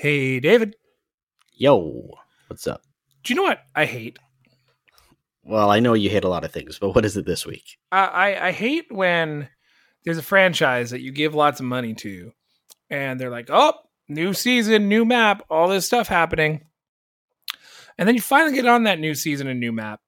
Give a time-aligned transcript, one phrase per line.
[0.00, 0.76] Hey, David.
[1.54, 2.08] Yo,
[2.46, 2.82] what's up?
[3.24, 4.16] Do you know what I hate?
[5.42, 7.78] Well, I know you hate a lot of things, but what is it this week?
[7.90, 9.48] I, I, I hate when
[10.04, 12.30] there's a franchise that you give lots of money to,
[12.88, 13.74] and they're like, "Oh,
[14.08, 16.64] new season, new map, all this stuff happening,"
[17.98, 20.00] and then you finally get on that new season and new map,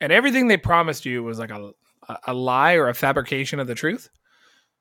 [0.00, 1.72] and everything they promised you was like a
[2.26, 4.08] a lie or a fabrication of the truth.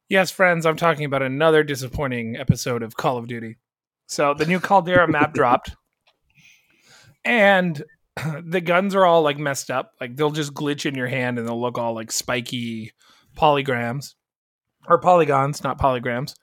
[0.08, 3.58] Yes, friends, I'm talking about another disappointing episode of Call of Duty.
[4.08, 5.76] So the new Caldera map dropped,
[7.24, 7.82] and
[8.46, 9.92] the guns are all like messed up.
[10.02, 12.92] Like they'll just glitch in your hand and they'll look all like spiky
[13.38, 14.16] polygrams
[14.88, 16.34] or polygons, not polygrams.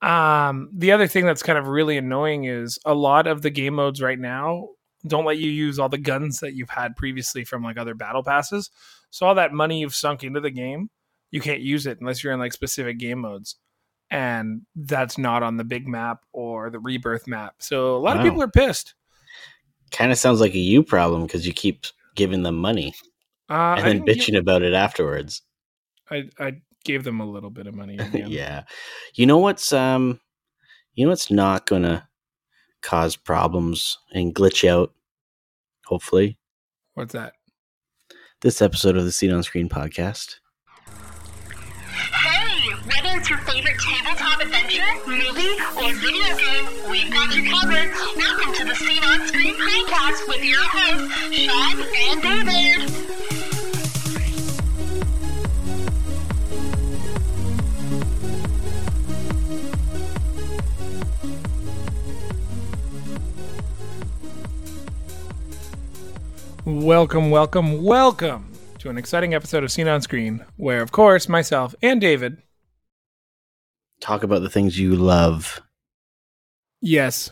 [0.00, 3.74] Um, the other thing that's kind of really annoying is a lot of the game
[3.74, 4.68] modes right now
[5.06, 8.22] don't let you use all the guns that you've had previously from like other battle
[8.22, 8.70] passes.
[9.10, 10.90] So all that money you've sunk into the game,
[11.30, 13.56] you can't use it unless you're in like specific game modes.
[14.10, 17.56] And that's not on the big map or the rebirth map.
[17.58, 18.22] So a lot wow.
[18.22, 18.94] of people are pissed.
[19.90, 22.94] Kind of sounds like a you problem because you keep giving them money
[23.48, 25.42] uh, and then bitching give, about it afterwards.
[26.10, 27.98] I I gave them a little bit of money.
[28.12, 28.64] yeah,
[29.14, 30.20] you know what's um,
[30.94, 32.08] you know what's not gonna
[32.82, 34.92] cause problems and glitch out.
[35.86, 36.38] Hopefully,
[36.94, 37.34] what's that?
[38.40, 40.36] This episode of the Seen on Screen podcast.
[43.18, 47.90] It's your favorite tabletop adventure, movie, or video game, we've got you covered.
[48.16, 52.92] Welcome to the Seen on Screen podcast with your hosts, Sean and David.
[66.64, 71.74] Welcome, welcome, welcome to an exciting episode of Seen on Screen, where, of course, myself
[71.82, 72.40] and David
[74.00, 75.60] talk about the things you love.
[76.80, 77.30] Yes.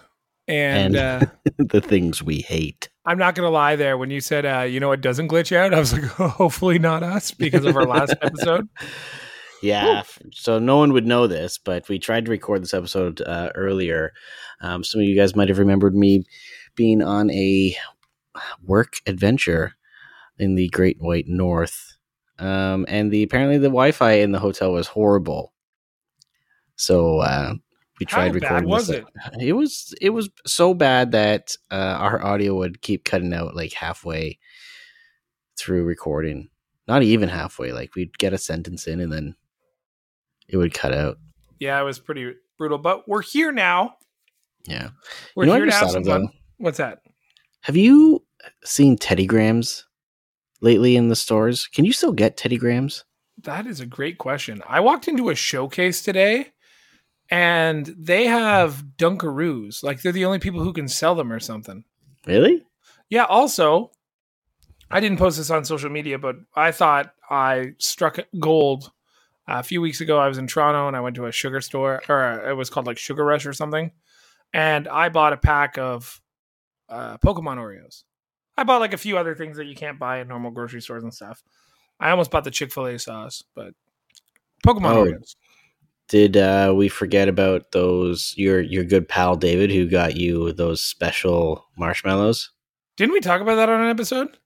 [0.49, 1.27] And, and uh,
[1.59, 2.89] the things we hate.
[3.05, 3.99] I'm not going to lie there.
[3.99, 6.79] When you said, uh, you know, it doesn't glitch out, I was like, oh, hopefully
[6.79, 8.69] not us because of our last episode.
[9.63, 10.03] Yeah.
[10.23, 10.31] Woo.
[10.33, 14.13] So no one would know this, but we tried to record this episode uh, earlier.
[14.61, 16.25] Um, some of you guys might have remembered me
[16.75, 17.77] being on a
[18.63, 19.73] work adventure
[20.39, 21.97] in the Great White North.
[22.39, 25.53] Um, and the apparently the Wi-Fi in the hotel was horrible.
[26.77, 27.55] So uh,
[27.99, 28.69] we tried How recording.
[28.69, 28.99] was this.
[28.99, 29.49] it?
[29.49, 33.73] It was it was so bad that uh, our audio would keep cutting out like
[33.73, 34.39] halfway
[35.59, 36.49] through recording.
[36.87, 37.73] Not even halfway.
[37.73, 39.35] Like we'd get a sentence in and then
[40.49, 41.19] it would cut out.
[41.59, 42.79] Yeah, it was pretty brutal.
[42.79, 43.97] But we're here now.
[44.67, 44.91] Yeah,
[45.35, 46.29] we're you know here to have some fun.
[46.59, 47.01] What's that?
[47.63, 48.25] Have you
[48.65, 49.87] seen Teddy Grahams
[50.61, 51.67] lately in the stores?
[51.69, 53.05] Can you still get Teddy Grahams?
[53.43, 54.63] That is a great question.
[54.67, 56.53] I walked into a showcase today
[57.31, 59.83] and they have Dunkaroos.
[59.83, 61.85] Like they're the only people who can sell them or something.
[62.27, 62.65] Really?
[63.09, 63.25] Yeah.
[63.25, 63.91] Also,
[64.91, 68.93] I didn't post this on social media, but I thought I struck gold.
[69.49, 71.61] Uh, a few weeks ago, I was in Toronto and I went to a sugar
[71.61, 73.93] store, or it was called like Sugar Rush or something.
[74.53, 76.21] And I bought a pack of
[76.89, 78.03] uh, Pokemon Oreos.
[78.57, 81.03] I bought like a few other things that you can't buy in normal grocery stores
[81.03, 81.45] and stuff.
[82.01, 83.75] I almost bought the Chick Fil A sauce, but
[84.65, 85.37] Pokemon oh, Oreos.
[86.09, 88.33] Did uh, we forget about those?
[88.37, 92.51] Your your good pal David, who got you those special marshmallows.
[92.97, 94.37] Didn't we talk about that on an episode?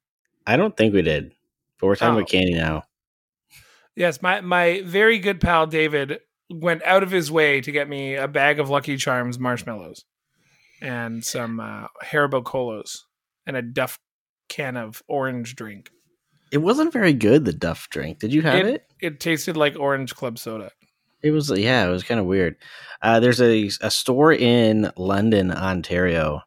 [0.47, 1.33] I don't think we did,
[1.79, 2.19] but we're talking oh.
[2.19, 2.85] about candy now.
[3.95, 8.15] Yes, my my very good pal David went out of his way to get me
[8.15, 10.05] a bag of Lucky Charms marshmallows
[10.83, 13.07] and some uh, Haribo colas
[13.47, 13.99] and a Duff
[14.49, 15.91] can of orange drink.
[16.51, 17.45] It wasn't very good.
[17.45, 18.19] The Duff drink.
[18.19, 18.75] Did you have it?
[19.01, 20.73] It, it tasted like orange club soda.
[21.23, 22.57] It was yeah, it was kind of weird.
[23.03, 26.43] Uh, there's a a store in London, Ontario,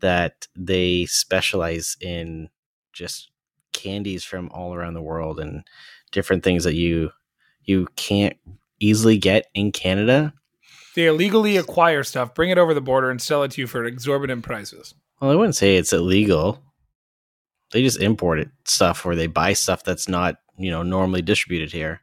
[0.00, 2.48] that they specialize in
[2.92, 3.30] just
[3.72, 5.64] candies from all around the world and
[6.12, 7.10] different things that you
[7.64, 8.36] you can't
[8.80, 10.32] easily get in Canada.
[10.94, 13.84] They illegally acquire stuff, bring it over the border, and sell it to you for
[13.84, 14.94] exorbitant prices.
[15.20, 16.62] Well, I wouldn't say it's illegal.
[17.72, 21.72] They just import it stuff or they buy stuff that's not, you know, normally distributed
[21.72, 22.00] here.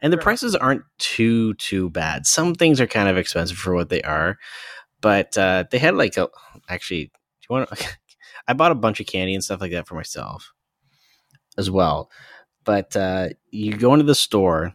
[0.00, 2.26] And the prices aren't too too bad.
[2.26, 4.38] Some things are kind of expensive for what they are,
[5.00, 6.28] but uh, they had like a
[6.68, 7.06] actually.
[7.06, 7.10] Do
[7.50, 7.70] you want?
[7.70, 7.88] to
[8.48, 10.52] I bought a bunch of candy and stuff like that for myself
[11.58, 12.10] as well.
[12.64, 14.74] But uh, you go into the store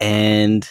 [0.00, 0.68] and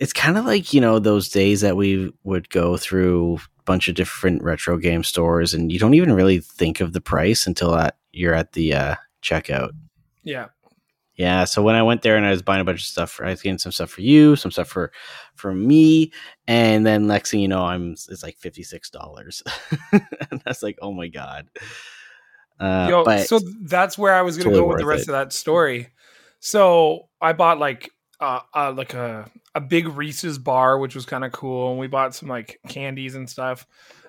[0.00, 3.88] it's kind of like you know those days that we would go through a bunch
[3.88, 7.74] of different retro game stores and you don't even really think of the price until
[7.74, 9.70] at, you're at the uh, checkout
[10.22, 10.46] yeah
[11.16, 13.30] Yeah, so when I went there and I was buying a bunch of stuff, I
[13.30, 14.90] was getting some stuff for you, some stuff for
[15.36, 16.12] for me,
[16.48, 19.42] and then next thing you know, I'm it's like fifty six dollars,
[19.92, 21.48] and that's like, oh my god.
[22.58, 25.08] Uh, Yo, so that's where I was going to totally go with the rest it.
[25.08, 25.88] of that story.
[26.40, 27.90] So I bought like
[28.20, 31.86] uh, uh like a a big Reese's bar, which was kind of cool, and we
[31.86, 33.66] bought some like candies and stuff.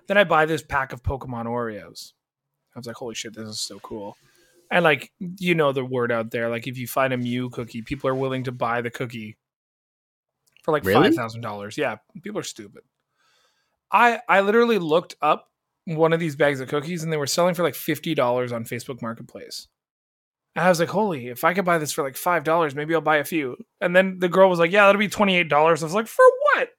[0.07, 2.13] Then I buy this pack of Pokemon Oreos.
[2.75, 4.17] I was like, holy shit, this is so cool.
[4.71, 7.81] And like you know the word out there, like if you find a Mew cookie,
[7.81, 9.37] people are willing to buy the cookie
[10.63, 11.09] for like Really?
[11.09, 11.77] five thousand dollars.
[11.77, 12.83] Yeah, people are stupid.
[13.91, 15.49] I I literally looked up
[15.85, 18.63] one of these bags of cookies and they were selling for like fifty dollars on
[18.65, 19.67] Facebook Marketplace.
[20.55, 22.95] And I was like, holy, if I could buy this for like five dollars, maybe
[22.95, 23.57] I'll buy a few.
[23.81, 25.83] And then the girl was like, Yeah, that'll be twenty eight dollars.
[25.83, 26.25] I was like, for
[26.55, 26.69] what?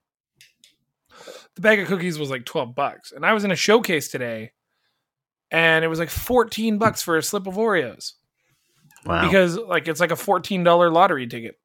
[1.54, 3.12] The bag of cookies was like twelve bucks.
[3.12, 4.52] And I was in a showcase today
[5.50, 8.12] and it was like fourteen bucks for a slip of Oreos.
[9.04, 11.58] wow, Because like it's like a fourteen dollar lottery ticket.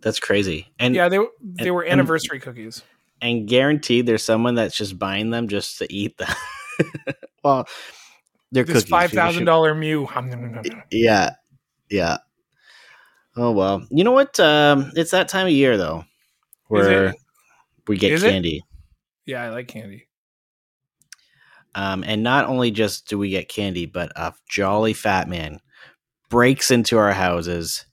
[0.00, 0.72] that's crazy.
[0.78, 2.82] And yeah, they were they and- were and- anniversary cookies.
[3.22, 6.28] and guaranteed there's someone that's just buying them just to eat them.
[7.44, 7.66] well,
[8.52, 8.90] they're This cookies.
[8.90, 10.06] five People thousand should- dollar Mew.
[10.90, 11.30] Yeah,
[11.90, 12.18] yeah.
[13.36, 14.38] Oh well, you know what?
[14.38, 16.04] Um, it's that time of year though,
[16.68, 17.14] where
[17.88, 18.30] we get Is it?
[18.30, 18.62] candy.
[19.26, 20.06] Yeah, I like candy.
[21.74, 25.60] Um, and not only just do we get candy, but a jolly fat man
[26.30, 27.86] breaks into our houses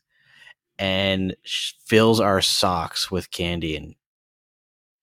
[0.80, 3.75] and sh- fills our socks with candy.
[3.75, 3.95] And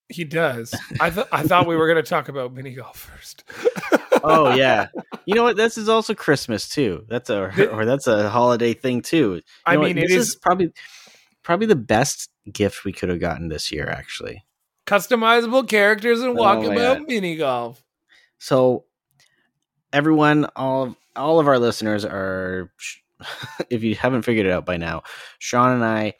[0.08, 0.74] He does.
[1.00, 3.44] I thought I thought we were going to talk about mini golf first.
[4.24, 4.88] oh yeah,
[5.26, 5.56] you know what?
[5.56, 7.04] This is also Christmas too.
[7.08, 9.34] That's a or that's a holiday thing too.
[9.34, 9.86] You I what?
[9.88, 10.72] mean, it this is probably
[11.42, 13.86] probably the best gift we could have gotten this year.
[13.88, 14.44] Actually,
[14.86, 17.08] customizable characters and Oh walkabout God.
[17.08, 17.82] mini golf.
[18.38, 18.84] So
[19.92, 22.70] everyone, all of all of our listeners are
[23.70, 25.02] if you haven't figured it out by now,
[25.38, 26.14] Sean and I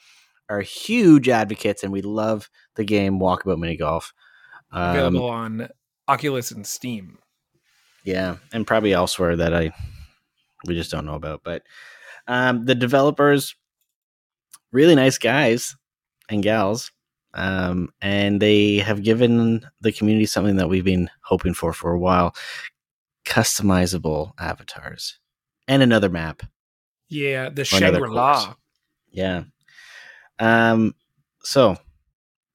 [0.48, 4.12] are huge advocates and we love the game Walkabout Mini Golf.
[4.72, 5.68] Um, Available on
[6.08, 7.18] Oculus and Steam.
[8.04, 9.72] yeah, and probably elsewhere that I
[10.66, 11.42] we just don't know about.
[11.44, 11.62] But
[12.26, 13.54] um, the developers,
[14.72, 15.76] really nice guys
[16.28, 16.90] and gals,
[17.38, 21.99] um, and they have given the community something that we've been hoping for for a
[21.99, 22.35] while:
[23.25, 25.19] customizable avatars
[25.69, 26.43] and another map.
[27.08, 28.55] Yeah, the Shangri La.
[29.11, 29.44] Yeah.
[30.40, 30.94] Um.
[31.44, 31.76] So,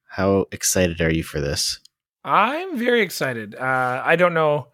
[0.08, 1.80] how excited are you for this?
[2.26, 3.56] I'm very excited.
[3.56, 4.68] Uh, I don't know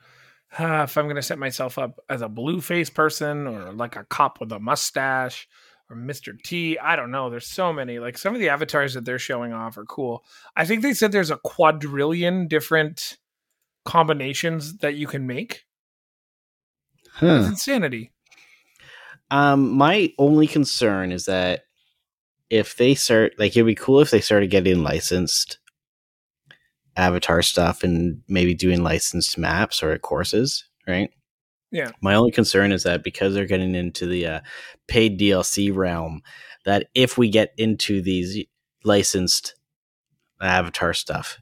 [0.57, 3.95] uh, if I'm going to set myself up as a blue face person or like
[3.95, 5.47] a cop with a mustache
[5.89, 6.39] or Mr.
[6.41, 6.77] T.
[6.77, 7.29] I don't know.
[7.29, 7.99] There's so many.
[7.99, 10.23] Like some of the avatars that they're showing off are cool.
[10.55, 13.17] I think they said there's a quadrillion different
[13.85, 15.65] combinations that you can make.
[17.05, 17.49] It's Huh.
[17.49, 18.11] insanity.
[19.31, 21.63] Um, my only concern is that
[22.49, 25.59] if they start, like, it'd be cool if they started getting licensed
[26.95, 31.11] avatar stuff and maybe doing licensed maps or courses, right?
[31.71, 31.91] Yeah.
[32.01, 34.39] My only concern is that because they're getting into the uh,
[34.87, 36.21] paid DLC realm,
[36.65, 38.45] that if we get into these
[38.83, 39.55] licensed
[40.41, 41.37] avatar stuff,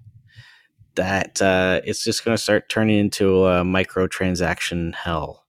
[0.96, 5.46] that uh, it's just going to start turning into a microtransaction hell.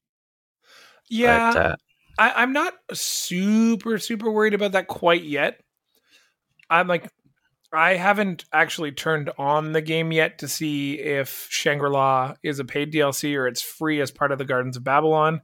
[1.09, 1.53] Yeah.
[1.53, 1.77] But, uh,
[2.19, 5.61] I, I'm not super super worried about that quite yet.
[6.69, 7.09] I'm like,
[7.73, 12.65] I haven't actually turned on the game yet to see if Shangri La is a
[12.65, 15.43] paid DLC or it's free as part of the Gardens of Babylon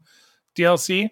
[0.57, 1.11] DLC.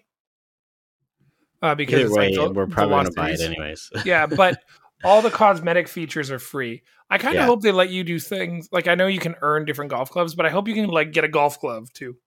[1.61, 3.89] Uh, because either way, like the- we're probably going to buy it anyways.
[4.05, 4.59] yeah, but
[5.03, 6.83] all the cosmetic features are free.
[7.09, 7.45] I kind of Yeah.
[7.45, 10.33] hope they let you do things like I know you can earn different golf clubs,
[10.35, 12.17] but I hope you can like get a golf glove too,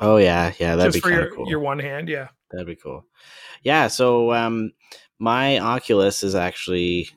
[0.00, 1.48] Oh yeah, yeah, that'd just be your cool.
[1.48, 2.08] your one hand.
[2.08, 2.28] Yeah.
[2.50, 3.04] That'd be cool.
[3.62, 4.72] Yeah, so um
[5.18, 7.10] my Oculus is actually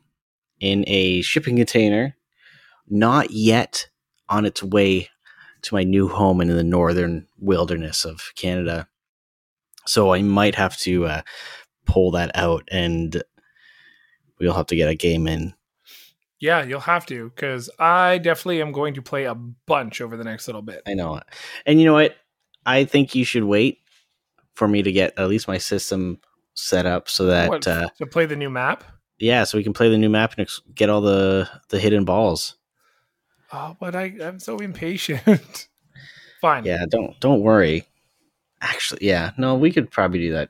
[0.59, 2.15] in a shipping container,
[2.87, 3.89] not yet
[4.27, 5.09] on its way
[5.61, 8.87] to my new home in the northern wilderness of Canada.
[9.85, 11.21] So I might have to uh,
[11.85, 13.21] pull that out and
[14.39, 15.53] we'll have to get a game in.
[16.39, 20.23] Yeah, you'll have to because I definitely am going to play a bunch over the
[20.23, 20.83] next little bit.
[20.87, 21.19] I know.
[21.65, 22.15] And you know what?
[22.65, 23.79] I think you should wait
[24.53, 26.19] for me to get at least my system
[26.53, 28.83] set up so that What, uh, to play the new map?
[29.19, 32.05] Yeah, so we can play the new map and ex- get all the the hidden
[32.05, 32.55] balls.
[33.51, 35.67] Oh, but I I'm so impatient.
[36.41, 36.65] Fine.
[36.65, 37.85] Yeah, don't don't worry.
[38.61, 40.49] Actually, yeah, no, we could probably do that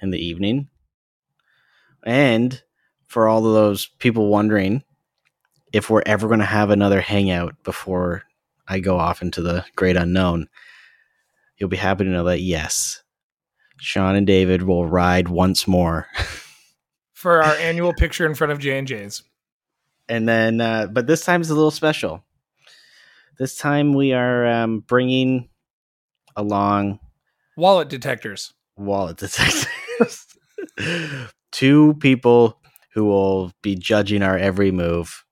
[0.00, 0.68] in the evening.
[2.04, 2.60] And
[3.06, 4.82] for all of those people wondering
[5.72, 8.24] if we're ever going to have another hangout before
[8.68, 10.48] I go off into the great unknown,
[11.56, 13.02] you'll be happy to know that yes,
[13.78, 16.08] Sean and David will ride once more.
[17.22, 19.22] for our annual picture in front of J and J's.
[20.08, 22.24] and then uh, but this time is a little special
[23.38, 25.48] this time we are um, bringing
[26.36, 26.98] along
[27.56, 28.52] Wallet detectors.
[28.76, 30.26] wallet detectors.
[31.52, 32.58] two people
[32.94, 35.24] who will be judging our every move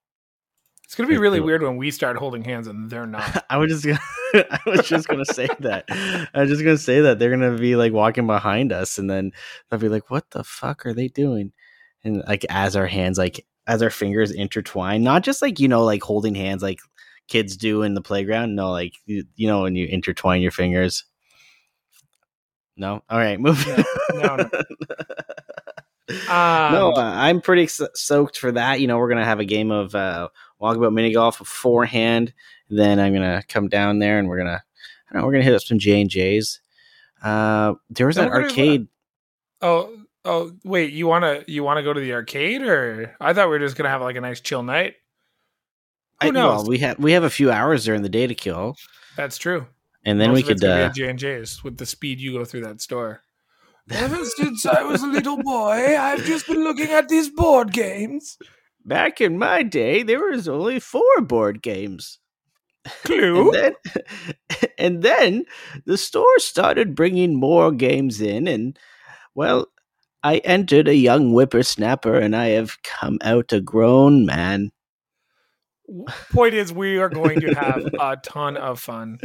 [0.84, 3.44] It's gonna be really weird when we start holding hands and they're not.
[3.50, 4.00] i was just gonna,
[4.50, 7.74] i was just gonna say that i was just gonna say that they're gonna be
[7.74, 9.32] like walking behind us and then
[9.70, 11.52] they'll be like what the fuck are they doing
[12.04, 15.84] and like as our hands like as our fingers intertwine not just like you know
[15.84, 16.78] like holding hands like
[17.28, 21.04] kids do in the playground no like you, you know when you intertwine your fingers
[22.76, 23.64] no all right move
[24.14, 24.36] No, no.
[26.28, 28.80] no, Um, uh, I'm pretty ex- soaked for that.
[28.80, 30.28] You know, we're gonna have a game of uh,
[30.60, 32.32] walkabout mini golf beforehand.
[32.68, 34.60] Then I'm gonna come down there and we're gonna,
[35.08, 36.60] I don't know, we're gonna hit up some J and J's.
[37.22, 38.88] Uh, there was No, that we're gonna- arcade.
[39.62, 40.92] Oh, oh, wait.
[40.92, 43.88] You wanna you wanna go to the arcade, or I thought we were just gonna
[43.90, 44.94] have like a nice chill night.
[46.22, 46.62] Who I, knows?
[46.62, 48.76] well, we have we have a few hours during the day to kill,
[49.16, 49.66] That's true.
[50.04, 50.60] and then Most we could.
[50.60, 53.22] gonna be Uh, J and J's with the speed you go through that store.
[53.90, 58.38] Ever since I was a little boy, I've just been looking at these board games.
[58.84, 62.18] back in my day, there was only four board games.
[63.04, 63.52] Clue.
[63.52, 63.74] And then,
[64.78, 65.44] and then
[65.86, 68.78] the store started bringing more games in, and
[69.34, 69.66] well,
[70.22, 74.70] I entered a young whippersnapper, and I have come out a grown man.
[76.32, 79.18] Point is, we are going to have a ton of fun,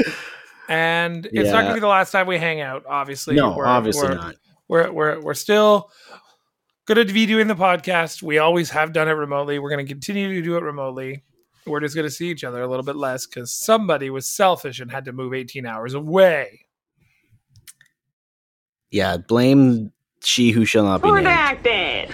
[0.67, 2.85] and it's not going to be the last time we hang out.
[2.87, 4.35] Obviously, no, We're- obviously we're- not.
[4.67, 5.91] we're we're we're still
[6.87, 8.23] going to be doing the podcast.
[8.23, 9.59] We always have done it remotely.
[9.59, 11.23] We're going to continue to do it remotely.
[11.67, 14.79] We're just going to see each other a little bit less because somebody was selfish
[14.79, 16.61] and had to move 18 hours away.
[18.91, 19.91] Yeah, blame
[20.25, 21.27] she who shall not be named.
[21.27, 22.13] Redacted.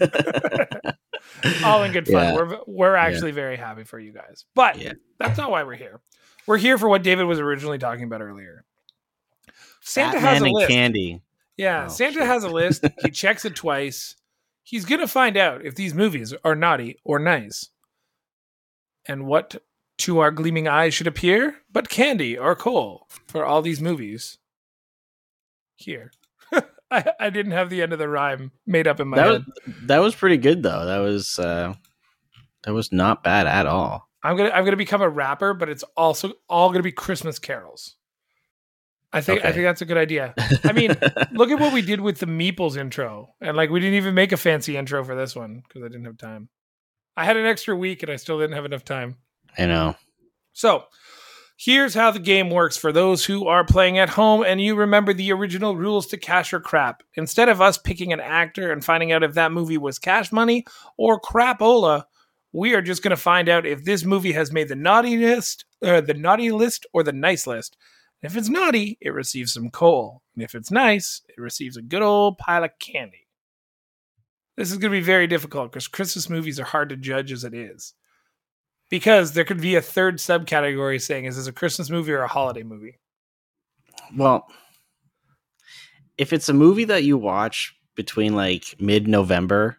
[1.64, 2.14] All in good fun.
[2.14, 2.34] Yeah.
[2.34, 4.92] We're we're actually very happy for you guys, but Yeah.
[5.18, 6.00] that's not why we're here.
[6.46, 8.64] We're here for what David was originally talking about earlier.
[9.80, 10.68] Santa Batman has a and list.
[10.70, 11.22] candy.
[11.56, 12.22] Yeah, Oh, Santa shit.
[12.26, 12.84] has a list.
[13.02, 14.16] He checks it twice.
[14.64, 17.68] He's going to find out if these movies are naughty or nice.
[19.06, 19.62] And what
[19.98, 24.38] to our gleaming eyes should appear but candy or coal for all these movies.
[25.76, 26.12] Here.
[27.06, 29.44] I, I didn't have the end of the rhyme made up in my That head.
[29.66, 30.84] was that was pretty good though.
[30.86, 31.74] That was uh,
[32.64, 34.08] that was not bad at all.
[34.22, 37.96] I'm gonna I'm gonna become a rapper, but it's also all gonna be Christmas carols.
[39.12, 40.34] I think I think that's a good idea.
[40.64, 40.96] I mean,
[41.32, 44.32] look at what we did with the Meeples intro, and like we didn't even make
[44.32, 46.48] a fancy intro for this one because I didn't have time.
[47.16, 49.16] I had an extra week, and I still didn't have enough time.
[49.58, 49.96] I know.
[50.54, 50.84] So,
[51.56, 55.12] here's how the game works for those who are playing at home and you remember
[55.12, 57.02] the original rules to Cash or Crap.
[57.14, 60.64] Instead of us picking an actor and finding out if that movie was cash money
[60.96, 62.04] or crapola,
[62.52, 65.64] we are just going to find out if this movie has made the naughty list,
[65.82, 67.76] uh, the naughty list or the nice list.
[68.22, 70.22] If it's naughty, it receives some coal.
[70.34, 73.26] And if it's nice, it receives a good old pile of candy.
[74.56, 77.42] This is going to be very difficult because Christmas movies are hard to judge as
[77.42, 77.94] it is
[78.92, 82.28] because there could be a third subcategory saying is this a christmas movie or a
[82.28, 82.98] holiday movie
[84.14, 84.46] Well,
[86.18, 89.78] if it's a movie that you watch between like mid November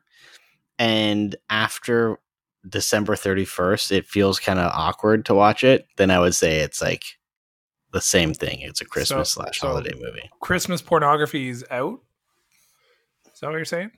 [0.79, 2.17] and after
[2.67, 6.81] December 31st, it feels kind of awkward to watch it, then I would say it's
[6.81, 7.03] like
[7.91, 8.61] the same thing.
[8.61, 10.29] It's a Christmas So- slash so- holiday movie.
[10.41, 11.99] christmas pornography is out
[13.31, 13.91] is that what you're saying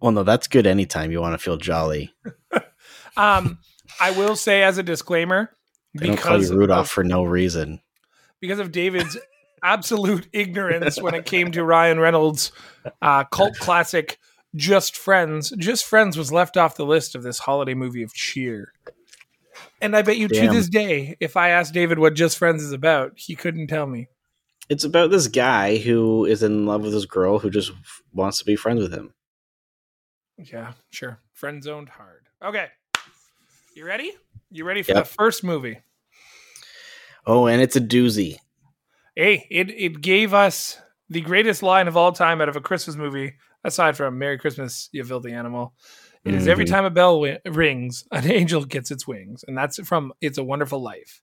[0.00, 2.14] Well, no, that's good anytime you want to feel jolly.
[3.16, 3.58] um
[4.00, 5.50] i will say as a disclaimer
[5.94, 7.80] They don't call because you Rudolph of, for no reason.
[8.40, 9.16] because of david's
[9.62, 12.52] absolute ignorance when it came to ryan reynolds
[13.02, 14.18] uh cult classic
[14.54, 18.72] just friends just friends was left off the list of this holiday movie of cheer
[19.82, 22.72] and i bet you to this day if i asked david what just friends is
[22.72, 24.08] about he couldn't tell me
[24.70, 27.72] It's about this guy who is in love with this girl who just
[28.12, 29.14] wants to be friends with him.
[30.36, 31.20] Yeah, sure.
[31.32, 32.28] Friend zoned hard.
[32.44, 32.66] Okay.
[33.78, 34.12] You ready?
[34.50, 35.04] You ready for Yep.
[35.04, 35.78] the first movie?
[37.24, 38.38] Oh, and it's a doozy.
[39.14, 42.96] Hey, it, it gave us the greatest line of all time out of a Christmas
[42.96, 45.74] movie, aside from Merry Christmas, you filthy animal.
[46.24, 46.70] It is every Mhm.
[46.70, 49.44] time a bell wi- rings, an angel gets its wings.
[49.46, 51.22] And that's from It's a Wonderful Life.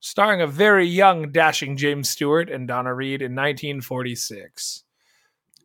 [0.00, 4.82] Starring a very young, dashing James Stewart and Donna Reed in 1946.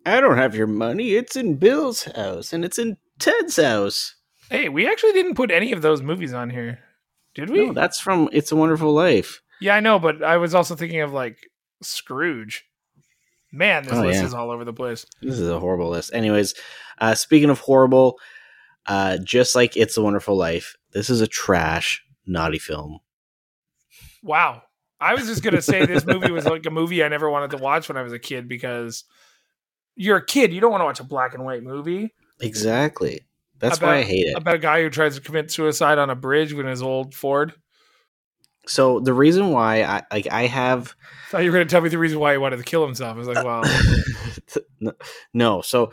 [0.05, 1.15] I don't have your money.
[1.15, 4.13] It's in Bill's house and it's in Ted's house.
[4.49, 6.79] Hey, we actually didn't put any of those movies on here.
[7.35, 7.67] Did we?
[7.67, 9.41] No, that's from It's a Wonderful Life.
[9.61, 11.37] Yeah, I know, but I was also thinking of like
[11.81, 12.65] Scrooge.
[13.51, 14.25] Man, this Oh, list yeah.
[14.27, 15.05] is all over the place.
[15.21, 16.13] This is a horrible list.
[16.13, 16.53] Anyways,
[16.99, 18.19] uh, speaking of horrible,
[18.85, 22.99] uh, just like It's a Wonderful Life, this is a trash, naughty film.
[24.23, 24.63] Wow.
[25.01, 27.57] I was just gonna say this movie was like a movie I never wanted to
[27.57, 29.05] watch when I was a kid because
[29.95, 33.21] you're a kid, you don't want to watch a black and white movie Exactly.
[33.59, 34.37] That's About- why I hate it.
[34.37, 37.53] about a guy who tries to commit suicide on a bridge with his old Ford.
[38.67, 40.95] So the reason why I like I have
[41.29, 43.15] thought you were gonna tell me the reason why he wanted to kill himself.
[43.15, 43.63] I was like, well,
[44.79, 44.91] no,
[45.33, 45.91] no, so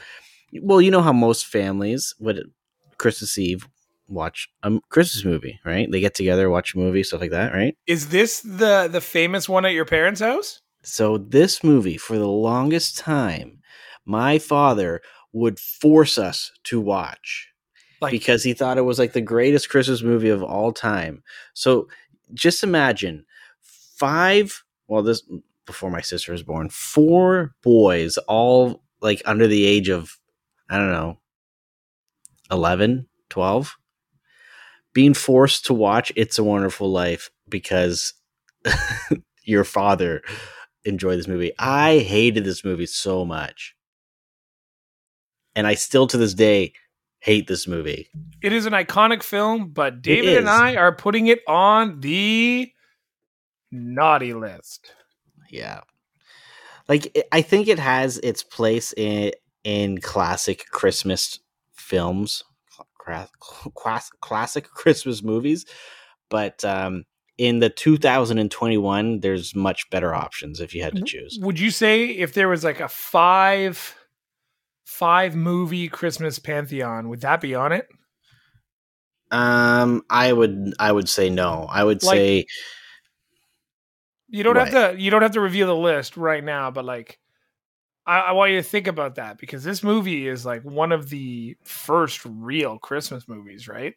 [0.61, 2.41] well, you know how most families would
[2.99, 3.67] Christmas Eve
[4.09, 5.91] watch a Christmas movie, right?
[5.91, 7.77] They get together, watch a movie, stuff like that, right?
[7.87, 10.61] is this the the famous one at your parents' house?
[10.83, 13.61] So this movie, for the longest time,
[14.05, 15.01] my father
[15.33, 17.49] would force us to watch
[18.01, 21.23] Like because he thought it was like the greatest Christmas movie of all time.
[21.55, 21.89] So
[22.35, 23.25] just imagine
[23.61, 29.65] five, well, this mm, before my sister was born, four boys, all like under the
[29.65, 30.19] age of,
[30.71, 31.19] I don't know,
[32.51, 33.77] 11, 12,
[34.93, 38.15] being forced to watch It's a Wonderful Life because
[39.45, 40.23] your father
[40.85, 41.53] enjoyed this movie.
[41.59, 43.75] I hated this movie so much.
[45.55, 46.75] And I still to this day
[47.27, 48.09] hate this movie.
[48.41, 50.49] it is an iconic film, but David and.
[50.49, 52.71] I are putting it on the
[53.73, 54.93] naughty list.
[55.51, 55.81] Yeah.
[56.89, 59.33] Like I think it has its place in
[59.65, 61.41] in classic Christmas
[61.75, 62.45] films,
[63.75, 65.67] class, classic Christmas movies,
[66.31, 67.05] but um
[67.39, 71.39] in the 2021 there's much better options if you had to choose.
[71.43, 73.97] Would you say if there was like a five
[74.87, 77.89] five movie Christmas pantheon, would that be on it?
[79.33, 81.67] Um I would I would say no.
[81.69, 82.47] I would Like- say
[84.29, 87.19] You don't have to you don't have to reveal the list right now, but like
[88.07, 91.09] I, I want you to think about that because this movie is like one of
[91.09, 93.95] the first real Christmas movies, right?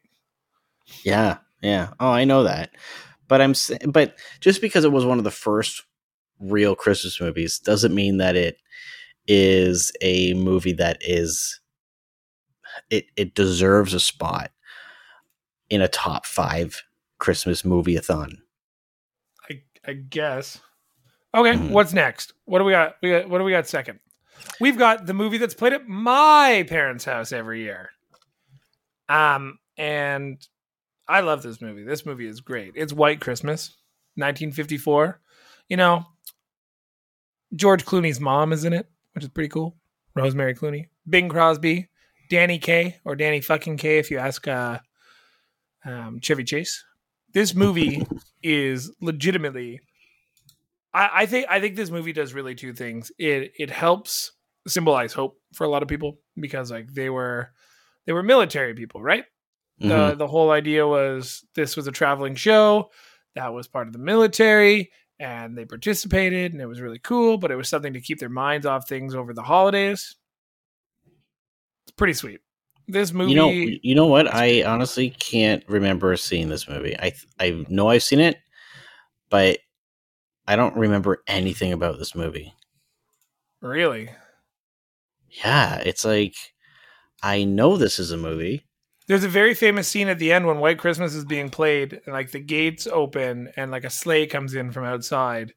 [1.03, 1.91] Yeah, yeah.
[1.99, 2.71] Oh, I know that.
[3.27, 3.53] But I'm
[3.87, 5.83] but just because it was one of the first
[6.39, 8.57] real Christmas movies doesn't mean that it
[9.29, 11.61] is a movie that is
[12.89, 14.51] it it deserves a spot
[15.69, 16.81] in a top 5
[17.19, 18.41] Christmas movie-a-thon.
[19.49, 20.59] I I guess.
[21.35, 21.69] Okay, Mhm.
[21.69, 22.33] what's next?
[22.45, 22.95] What do we got?
[23.03, 23.99] We got what do we got second?
[24.59, 27.91] We've got the movie that's played at my parents' house every year.
[29.09, 30.45] Um, and
[31.07, 31.83] I love this movie.
[31.83, 32.73] This movie is great.
[32.75, 33.75] It's White Christmas,
[34.15, 35.19] 1954.
[35.67, 36.05] You know,
[37.55, 39.77] George Clooney's mom is in it, which is pretty cool.
[40.15, 41.89] Rosemary Clooney, Bing Crosby,
[42.29, 44.79] Danny Kaye, or Danny fucking Kaye if you ask uh,
[45.85, 46.83] um, Chevy Chase.
[47.33, 48.05] This movie
[48.43, 49.81] is legitimately
[50.93, 53.11] I, I think I think this movie does really two things.
[53.17, 54.31] It it helps
[54.67, 57.51] symbolize hope for a lot of people because like they were
[58.05, 59.25] they were military people, right?
[59.81, 59.89] Mhm.
[59.89, 62.89] The the whole idea was this was a traveling show
[63.35, 67.51] that was part of the military and they participated and it was really cool, but
[67.51, 70.15] it was something to keep their minds off things over the holidays.
[71.85, 72.39] It's pretty sweet.
[72.87, 74.33] This movie you know you know what?
[74.33, 76.97] I honestly can't remember seeing this movie.
[76.97, 78.37] I I know I've seen it,
[79.29, 79.59] but
[80.47, 82.53] I don't remember anything about this movie.
[83.61, 84.09] really
[85.43, 86.35] Yeah, it's like
[87.21, 88.65] I know this is a movie.
[89.09, 92.13] There's a very famous scene at the end when White Christmas is being played, and
[92.13, 95.51] like the gates open, and like a sleigh comes in from outside,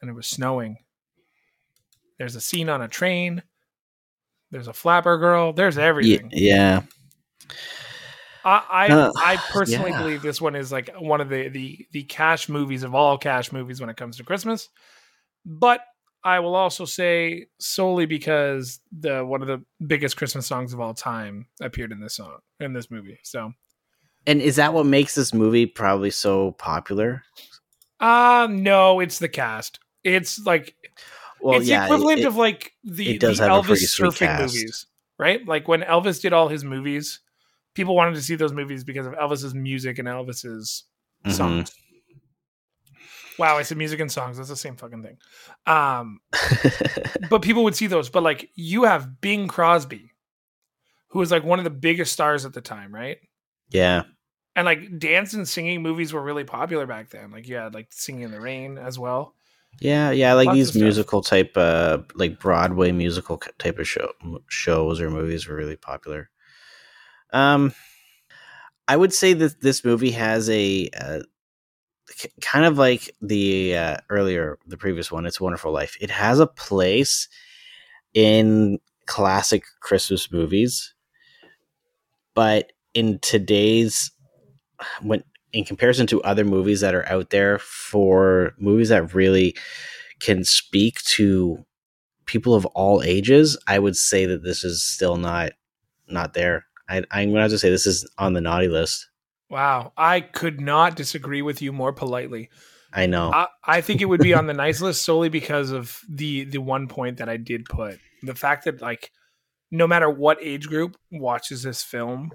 [0.00, 0.78] and it was snowing.
[2.18, 3.44] There's a scene on a train.
[4.50, 5.52] There's a flapper girl.
[5.52, 6.30] There's everything.
[6.32, 6.82] Yeah,
[8.44, 10.02] I I, Uh, I personally yeah.
[10.02, 13.52] believe this one is like one of the the the cash movies of all cash
[13.52, 14.68] movies when it comes to Christmas.
[15.46, 15.82] But
[16.28, 20.92] I will also say solely because the one of the biggest Christmas songs of all
[20.92, 23.18] time appeared in this song in this movie.
[23.22, 23.54] So
[24.26, 27.22] and is that what makes this movie probably so popular?
[27.98, 29.80] Um, no, it's the cast.
[30.04, 30.74] It's like
[31.40, 34.38] Well, it's yeah, the equivalent it- of like the, it does the have Elvis surfing
[34.38, 34.86] movies,
[35.18, 35.46] right?
[35.46, 37.20] Like when Elvis did all his movies,
[37.74, 40.84] people wanted to see those movies because of Elvis's music and Elvis's
[41.24, 41.32] Mhm.
[41.32, 41.72] songs.
[43.38, 44.36] Wow, I said music and songs.
[44.36, 45.16] That's the same fucking thing.
[45.66, 46.20] Um,
[47.30, 48.08] but people would see those.
[48.10, 50.10] But like you have Bing Crosby,
[51.08, 53.18] who was like one of the biggest stars at the time, right?
[53.70, 54.02] yeah,
[54.56, 57.30] And like dance and singing movies were really popular back then.
[57.30, 59.34] Like you had like Singing in the Rain as well.
[59.80, 60.32] yeah, yeah.
[60.32, 64.10] Like Lots these musical type, uh, like Broadway musical type of show
[64.48, 66.30] shows or movies were really popular.
[67.32, 67.72] Um,
[68.88, 71.24] I would say that this movie has a, uh k-
[72.40, 75.96] kind of like the uh, earlier, the previous one, It's Wonderful Life.
[76.00, 77.28] It has a place
[78.14, 80.94] in classic Christmas movies,
[82.34, 84.10] but in today's
[85.02, 89.56] when in comparison to other movies that are out there for movies that really
[90.20, 91.64] can speak to
[92.26, 95.52] people of all ages, I would say that this is still not
[96.08, 96.66] not there.
[96.88, 99.08] I, I'm gonna have to say this is on the naughty list.
[99.50, 102.50] Wow, I could not disagree with you more politely.
[102.92, 103.30] I know.
[103.32, 106.58] I, I think it would be on the nice list solely because of the the
[106.58, 107.98] one point that I did put.
[108.22, 109.10] The fact that like
[109.70, 112.30] no matter what age group watches this film,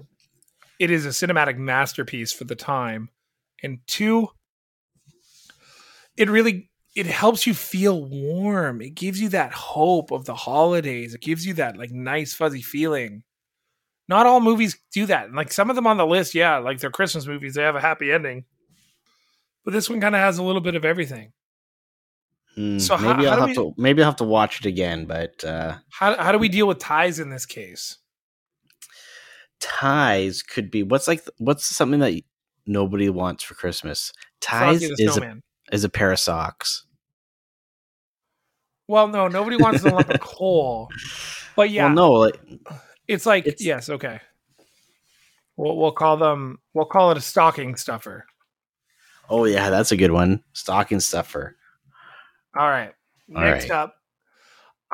[0.78, 3.10] it is a cinematic masterpiece for the time.
[3.62, 4.28] And two,
[6.16, 8.80] it really it helps you feel warm.
[8.80, 11.14] It gives you that hope of the holidays.
[11.14, 13.24] It gives you that like nice fuzzy feeling.
[14.08, 15.26] Not all movies do that.
[15.26, 17.76] And Like some of them on the list, yeah, like they're Christmas movies, they have
[17.76, 18.44] a happy ending.
[19.64, 21.32] But this one kind of has a little bit of everything.
[22.54, 24.60] Hmm, so how- maybe how I'll do have we- to maybe I'll have to watch
[24.60, 25.06] it again.
[25.06, 27.98] But uh, How how do we deal with ties in this case?
[29.60, 32.20] ties could be what's like what's something that
[32.66, 34.12] nobody wants for Christmas.
[34.40, 35.40] Ties is a,
[35.72, 36.84] is a pair of socks.
[38.86, 40.88] Well, no, nobody wants the lump of coal.
[41.56, 42.38] But yeah, Well, no, like,
[43.08, 44.20] it's like it's- yes, okay.
[45.56, 48.26] We'll we'll call them we'll call it a stocking stuffer.
[49.30, 50.42] oh yeah, that's a good one.
[50.52, 51.56] Stocking stuffer.
[52.56, 52.92] All right.
[53.34, 53.76] All Next right.
[53.78, 53.94] up,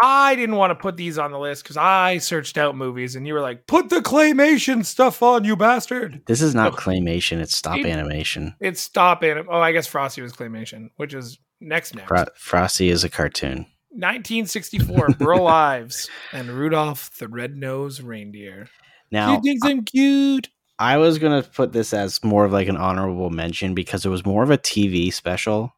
[0.02, 3.26] I didn't want to put these on the list because I searched out movies and
[3.26, 6.22] you were like, put the claymation stuff on, you bastard.
[6.26, 6.76] This is not Oh.
[6.76, 8.54] claymation; it's stop It- animation.
[8.60, 9.46] It's stop anim.
[9.50, 12.08] Oh, I guess Frosty was claymation, which is next next.
[12.08, 13.66] Fro- Frosty is a cartoon.
[13.90, 18.68] 1964, Burl Ives and Rudolph the Red-Nosed Reindeer.
[19.10, 20.48] Now, he thinks I'm cute.
[20.78, 24.24] I was gonna put this as more of like an honorable mention because it was
[24.24, 25.74] more of a TV special.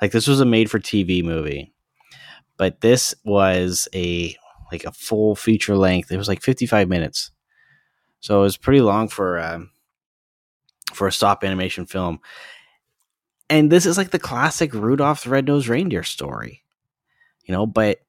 [0.00, 1.72] Like this was a made-for-TV movie,
[2.56, 4.36] but this was a
[4.70, 6.12] like a full feature length.
[6.12, 7.30] It was like 55 minutes,
[8.20, 9.70] so it was pretty long for um,
[10.92, 12.20] for a stop animation film.
[13.50, 16.63] And this is like the classic Rudolph the Red-Nosed Reindeer story,
[17.44, 18.00] you know, but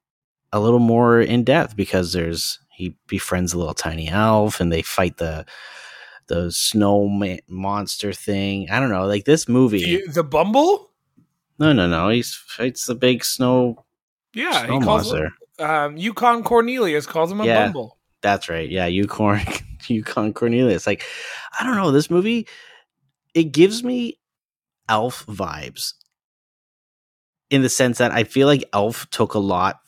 [0.52, 4.82] a little more in depth because there's he befriends a little tiny elf and they
[4.82, 5.44] fight the
[6.28, 8.68] the snow ma- monster thing.
[8.70, 10.02] I don't know, like this movie.
[10.06, 10.90] The, the Bumble?
[11.58, 12.08] No, no, no.
[12.10, 13.84] He fights the big snow
[14.34, 15.30] Yeah, snow he calls monster.
[15.58, 17.64] him, um, Yukon Cornelius calls him a Yeah.
[17.66, 17.96] Bumble.
[18.22, 18.68] That's right.
[18.68, 19.40] Yeah, Yukon
[19.88, 20.86] Yukon Cornelius.
[20.86, 21.04] Like,
[21.58, 21.92] I don't know.
[21.92, 22.48] This movie,
[23.34, 24.18] it gives me
[24.88, 25.94] Elf vibes,
[27.50, 29.80] in the sense that I feel like Elf took a lot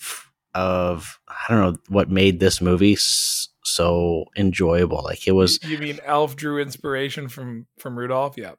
[0.55, 5.03] of I don't know what made this movie so enjoyable.
[5.05, 8.37] Like it was, You mean Elf drew inspiration from from Rudolph?
[8.37, 8.53] Yeah.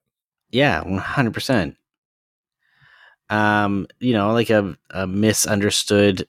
[0.51, 1.75] yeah, one hundred percent.
[3.29, 6.27] Um, you know, like a, a misunderstood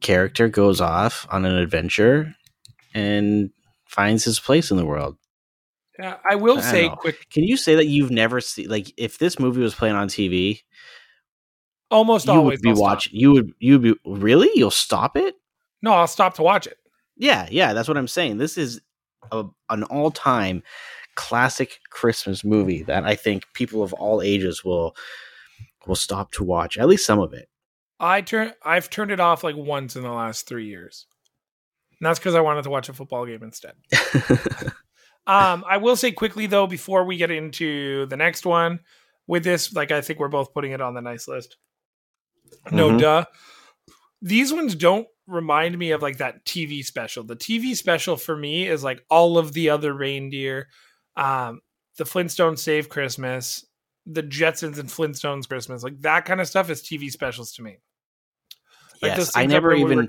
[0.00, 2.34] character goes off on an adventure
[2.94, 3.50] and
[3.86, 5.16] finds his place in the world.
[5.98, 6.96] Yeah, I will I say know.
[6.96, 7.28] quick.
[7.30, 10.60] Can you say that you've never seen like if this movie was playing on TV,
[11.90, 12.82] Almost you always would be I'll stop.
[12.84, 14.50] watching you would you would be really?
[14.54, 15.36] You'll stop it?
[15.82, 16.78] No, I'll stop to watch it.
[17.16, 18.38] Yeah, yeah, that's what I'm saying.
[18.38, 18.80] This is
[19.32, 20.62] a, an all-time
[21.14, 24.94] classic Christmas movie that I think people of all ages will
[25.86, 26.76] will stop to watch.
[26.76, 27.48] At least some of it.
[28.00, 28.52] I turn.
[28.62, 31.06] I've turned it off like once in the last three years.
[31.98, 33.72] And that's because I wanted to watch a football game instead.
[35.26, 38.80] Um, I will say quickly though, before we get into the next one,
[39.26, 41.56] with this, like I think we're both putting it on the nice list.
[42.70, 43.00] No Mhm.
[43.00, 43.24] duh.
[44.22, 47.24] These ones don't remind me of like that TV special.
[47.24, 50.68] The TV special for me is like all of the other reindeer,
[51.16, 51.60] um,
[51.96, 53.66] the Flintstones Save Christmas,
[54.06, 57.78] the Jetsons and Flintstones Christmas, like that kind of stuff is TV specials to me.
[59.02, 60.08] Like yes, I never even.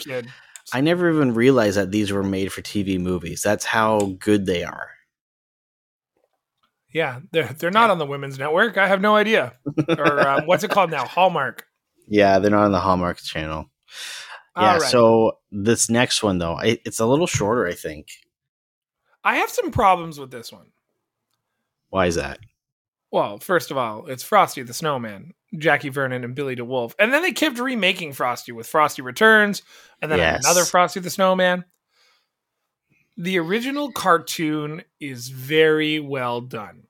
[0.74, 3.42] I never even realized that these were made for TV movies.
[3.42, 4.90] That's how good they are.
[6.98, 8.76] Yeah, they're they're not on the Women's Network.
[8.76, 9.54] I have no idea.
[9.88, 11.06] Or um, what's it called now?
[11.06, 11.64] Hallmark.
[12.08, 13.70] Yeah, they're not on the Hallmark channel.
[14.58, 14.82] Yeah, right.
[14.82, 18.08] so this next one though, it, it's a little shorter, I think.
[19.24, 20.72] I have some problems with this one.
[21.90, 22.40] Why is that?
[23.12, 26.96] Well, first of all, it's Frosty the Snowman, Jackie Vernon, and Billy De Wolfe.
[26.98, 29.62] And then they kept remaking Frosty with Frosty Returns,
[30.02, 30.44] and then Yes.
[30.46, 31.64] another Frosty the Snowman.
[33.18, 36.87] The original cartoon is very well done.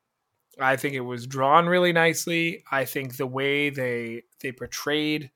[0.60, 2.64] I think it was drawn really nicely.
[2.72, 5.32] I think the way they they portrayed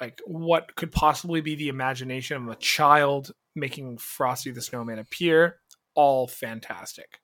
[0.00, 5.56] like what could possibly be the imagination of a child making Frosty the Snowman appear,
[5.94, 7.20] all fantastic.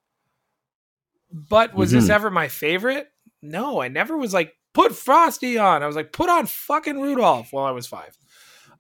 [1.33, 2.11] But was this Mhm.
[2.11, 3.09] ever my favorite?
[3.43, 5.83] no, I never was like put Frosty on.
[5.83, 8.17] I was like put on fucking Rudolph while I was five.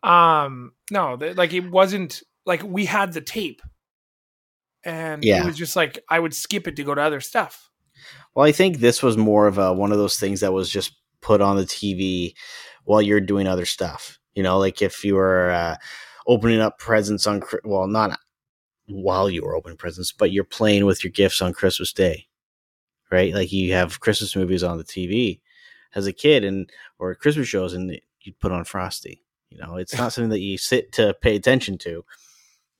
[0.02, 3.62] Um, no, th- like it wasn't like we had the tape,
[4.84, 5.42] and Yeah.
[5.42, 7.65] it was just like I would skip it to go to other stuff.
[8.36, 10.92] Well, I think this was more of a one of those things that was just
[11.22, 12.34] put on the TV
[12.84, 14.18] while you're doing other stuff.
[14.34, 15.76] You know, like if you were uh,
[16.26, 18.20] opening up presents on, well, not
[18.88, 22.26] while you were opening presents, but you're playing with your gifts on Christmas Day,
[23.10, 23.32] right?
[23.32, 25.40] Like you have Christmas movies on the TV
[25.94, 26.68] as a kid, and
[26.98, 29.24] or Christmas shows, and you put on Frosty.
[29.48, 32.04] You know, it's not something that you sit to pay attention to.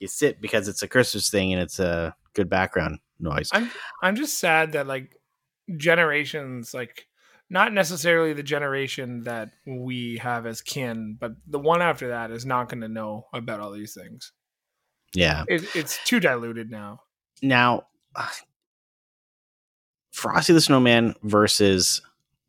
[0.00, 3.48] You sit because it's a Christmas thing and it's a good background noise.
[3.52, 3.70] I'm
[4.02, 5.15] I'm just sad that like
[5.76, 7.06] generations like
[7.48, 12.44] not necessarily the generation that we have as kin, but the one after that is
[12.44, 14.32] not going to know about all these things.
[15.14, 15.44] yeah.
[15.48, 17.00] It, it's too diluted now.
[17.42, 18.26] Now, uh,
[20.10, 22.00] Frosty the Snowman versus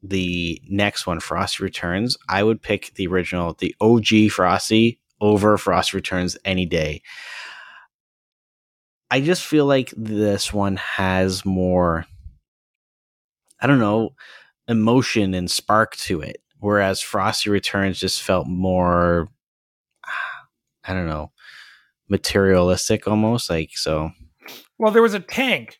[0.01, 2.17] the next one, Frosty Returns.
[2.30, 7.01] I would pick the original, the OG Frosty over Frosty Returns any day.
[9.10, 12.06] I just feel like this one has more,
[13.60, 14.15] I don't know,
[14.67, 16.38] emotion and spark to it.
[16.60, 19.28] Whereas Frosty Returns just felt more,
[20.84, 21.32] I don't know,
[22.10, 23.50] materialistic almost.
[23.50, 24.12] Like, so
[24.78, 25.80] Well, there was a tank.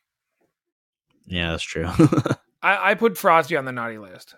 [1.26, 1.86] yeah, that's true.
[2.62, 4.36] I, I put Frosty on the naughty list.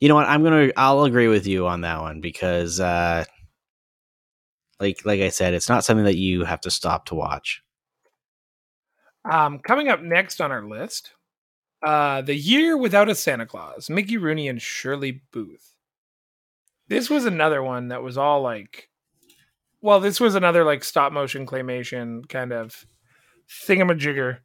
[0.00, 3.24] you know what i'm gonna i'll agree with you on that one because uh
[4.78, 7.62] like like i said it's not something that you have to stop to watch
[9.30, 11.12] Um, coming up next on our list,
[11.82, 15.74] uh, the year without a Santa Claus, Mickey Rooney and Shirley Booth.
[16.88, 18.88] This was another one that was all like,
[19.80, 22.84] well, this was another like stop motion claymation kind of
[23.66, 24.38] thingamajigger.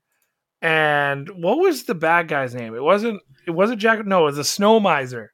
[0.62, 2.74] And what was the bad guy's name?
[2.76, 3.22] It wasn't.
[3.46, 4.06] It wasn't Jack.
[4.06, 5.34] No, it was a Snow Miser.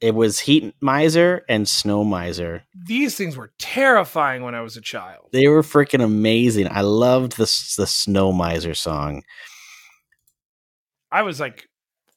[0.00, 4.82] it was heat miser and snow miser These things were terrifying when I was a
[4.82, 5.30] child.
[5.32, 9.22] they were freaking amazing i loved the the snow miser song
[11.10, 11.68] I was like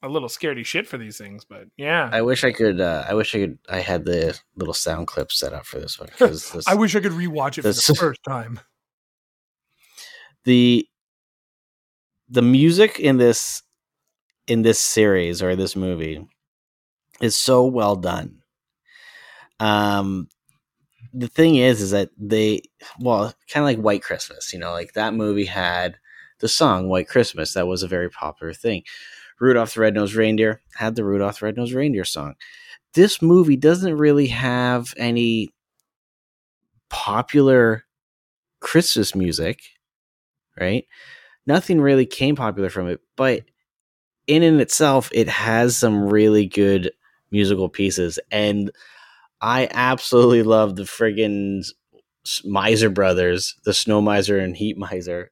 [0.02, 2.10] a little scaredy shit for these things, but yeah.
[2.14, 5.32] i wish i could uh i wish i could i had the little sound clip
[5.32, 7.96] set up for this one because this, I wish I could rewatch it for the
[8.00, 8.60] first time.
[10.46, 10.88] the
[12.30, 13.62] the music in this
[14.48, 16.26] in this series or this movie
[17.22, 18.42] is so well done.
[19.60, 20.30] Um
[21.14, 22.62] the thing is is that they
[23.00, 25.98] well kind of like White Christmas, you know, like that movie had
[26.40, 28.84] the song White Christmas that was a very popular thing.
[29.40, 32.36] Rudolph the Red-Nosed Reindeer had the Rudolph the Red-Nosed Reindeer song.
[32.94, 35.50] This movie doesn't really have any
[36.90, 37.86] popular
[38.60, 39.62] Christmas music,
[40.60, 40.86] right?
[41.46, 43.44] Nothing really came popular from it, but
[44.28, 46.92] in and itself, it has some really good
[47.32, 48.72] musical pieces, and
[49.42, 51.64] I absolutely love the friggin'
[52.44, 55.32] Miser brothers, the Snow Miser and Heat Miser.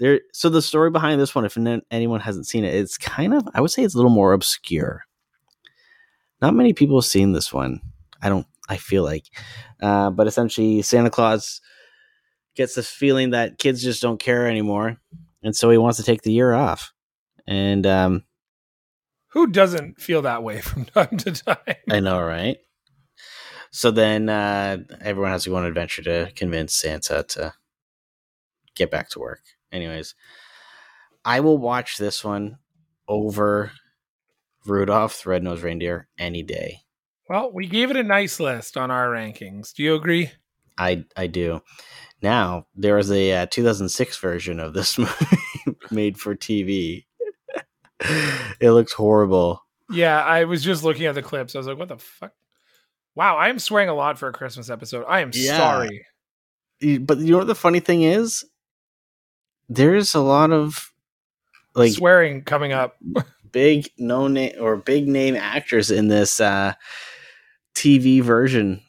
[0.00, 3.34] There, so the story behind this one, if n- anyone hasn't seen it, it's kind
[3.34, 5.04] of I would say it's a little more obscure.
[6.40, 7.80] Not many people have seen this one.
[8.22, 8.46] I don't.
[8.68, 9.24] I feel like,
[9.82, 11.60] uh, but essentially, Santa Claus
[12.56, 14.96] gets the feeling that kids just don't care anymore,
[15.42, 16.92] and so he wants to take the year off.
[17.46, 18.24] And um,
[19.32, 21.76] Who doesn't feel that way from time to time?
[21.90, 22.56] I know, right?
[23.70, 27.52] So then uh, everyone has to go on an adventure to convince Santa to
[28.74, 29.42] get back to work.
[29.72, 30.14] Anyways,
[31.24, 32.58] I will watch this one
[33.08, 33.72] over
[34.66, 36.78] Rudolph the Red-Nosed Reindeer any day.
[37.28, 39.72] Well, we gave it a nice list on our rankings.
[39.72, 40.32] Do you agree?
[40.76, 41.62] I I do.
[42.22, 47.04] Now there is a uh, 2006 version of this movie made for TV.
[48.60, 49.62] it looks horrible.
[49.90, 51.54] Yeah, I was just looking at the clips.
[51.54, 52.32] I was like, what the fuck?
[53.14, 55.04] Wow, I am swearing a lot for a Christmas episode.
[55.08, 55.56] I am Yeah.
[55.56, 56.06] sorry.
[57.00, 58.44] But you know what the funny thing is?
[59.70, 60.92] There's a lot of
[61.74, 62.96] like Swearing coming up.
[63.52, 66.74] big no name or big name actors in this uh,
[67.74, 68.82] TV version.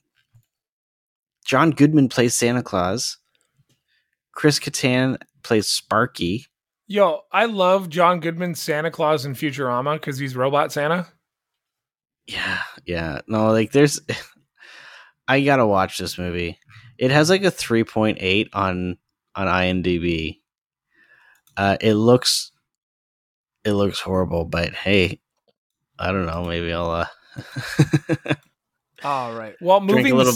[1.46, 3.18] John Goodman plays Santa Claus.
[4.34, 6.46] Chris Kattan plays Sparky.
[6.88, 11.08] Yo, I love John Goodman's Santa Claus in Futurama because he's Robot Santa.
[12.28, 13.22] Yeah, yeah.
[13.28, 14.00] No, like there's
[15.28, 16.58] I gotta watch this movie.
[16.98, 18.98] It has like a 3.8 on
[19.36, 20.41] on IMDb.
[21.62, 22.52] Uh it looks
[23.64, 25.20] it looks horrible, but hey,
[26.00, 27.06] I don't know, maybe I'll uh
[29.04, 29.54] All right.
[29.62, 30.34] Well, drink moving a little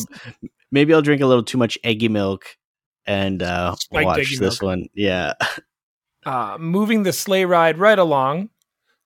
[0.71, 2.45] maybe I'll drink a little too much eggy milk
[3.07, 4.61] and uh watch this milk.
[4.61, 4.85] one.
[4.93, 5.33] Yeah.
[6.27, 8.51] uh, moving the sleigh ride right along.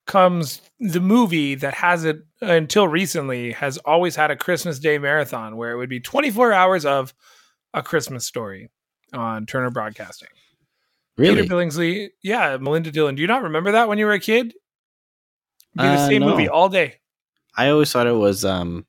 [0.06, 5.56] comes the movie that has it until recently has always had a Christmas Day marathon
[5.56, 7.14] where it would be 24 hours of
[7.72, 8.68] a Christmas story
[9.14, 10.28] on Turner Broadcasting.
[11.16, 11.42] Really?
[11.42, 13.14] Peter Billingsley, yeah, Melinda Dillon.
[13.14, 14.46] Do you not remember that when you were a kid?
[14.46, 14.56] It'd
[15.76, 16.30] be the Uh, same no.
[16.30, 16.96] movie all day.
[17.56, 18.86] I always thought it was um,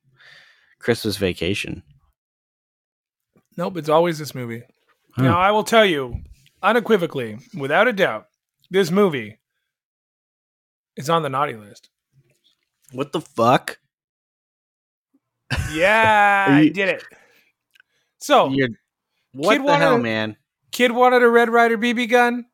[0.78, 1.82] Christmas Vacation.
[3.56, 4.62] Nope, it's always this movie.
[5.14, 5.22] Huh.
[5.24, 6.22] Now, I will tell you
[6.62, 8.28] unequivocally, without a doubt,
[8.70, 9.38] this movie
[10.96, 11.90] is on the naughty list.
[12.92, 13.78] What the fuck?
[15.72, 17.04] Yeah, Are I did it.
[18.18, 18.68] So, You're,
[19.32, 20.36] what the wanted hell, man?
[20.72, 22.46] Kid wanted a Red Ryder BB gun,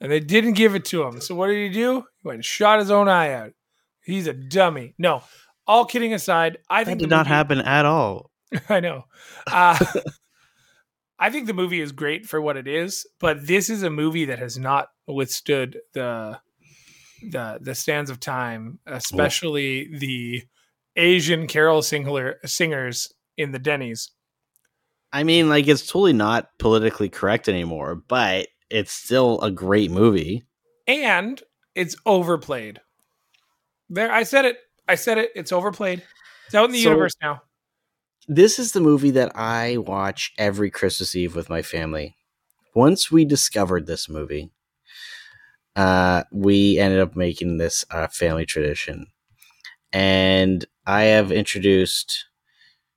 [0.00, 1.20] and they didn't give it to him.
[1.20, 2.04] So, what did he do?
[2.22, 3.52] He went and shot his own eye out.
[4.02, 4.94] He's a dummy.
[4.98, 5.22] No,
[5.66, 8.30] all kidding aside, I That think did the not movie- happen at all.
[8.68, 9.04] I know.
[9.46, 9.76] Uh,
[11.18, 14.26] I think the movie is great for what it is, but this is a movie
[14.26, 16.38] that has not withstood the
[17.30, 20.42] the the stands of time, especially the
[20.94, 24.10] Asian carol singer singers in the Denny's.
[25.12, 30.44] I mean, like it's totally not politically correct anymore, but it's still a great movie.
[30.86, 31.42] And
[31.74, 32.80] it's overplayed.
[33.88, 34.58] There I said it.
[34.88, 35.30] I said it.
[35.34, 36.02] It's overplayed.
[36.46, 37.42] It's out in the So- universe now.
[38.28, 42.16] This is the movie that I watch every Christmas Eve with my family.
[42.74, 44.50] Once we discovered this movie,
[45.76, 49.06] uh, we ended up making this uh, family tradition.
[49.92, 52.24] And I have introduced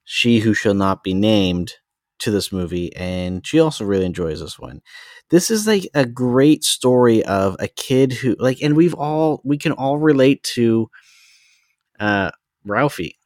[0.04, 1.74] She Who Shall Not Be Named
[2.20, 4.82] to this movie, and she also really enjoys this one.
[5.30, 9.58] This is like a great story of a kid who, like, and we've all, we
[9.58, 10.90] can all relate to
[12.00, 12.32] uh,
[12.66, 13.20] Ralphie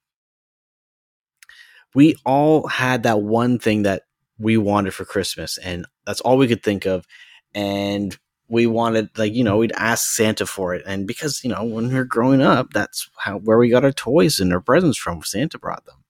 [1.93, 4.03] we all had that one thing that
[4.37, 7.05] we wanted for Christmas, and that's all we could think of.
[7.53, 10.83] And we wanted, like, you know, we'd ask Santa for it.
[10.85, 13.91] And because, you know, when we are growing up, that's how where we got our
[13.91, 15.23] toys and our presents from.
[15.23, 16.03] Santa brought them.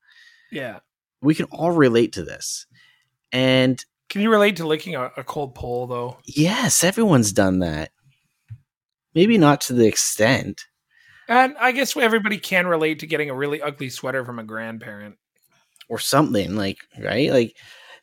[0.51, 0.79] Yeah.
[1.21, 2.65] We can all relate to this.
[3.33, 6.17] And Can you relate to licking a, a cold pole though?
[6.25, 7.91] yes, everyone's done that.
[9.15, 10.65] Maybe not to the extent.
[11.27, 15.17] And I guess everybody can relate to getting a really ugly sweater from a grandparent.
[15.89, 17.55] or something like right like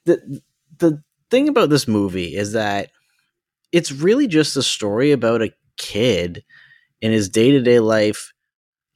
[0.04, 0.40] the
[0.78, 2.90] the thing about this movie is that
[3.72, 6.44] it's really just a story about a kid
[7.00, 8.32] in his day-to-day life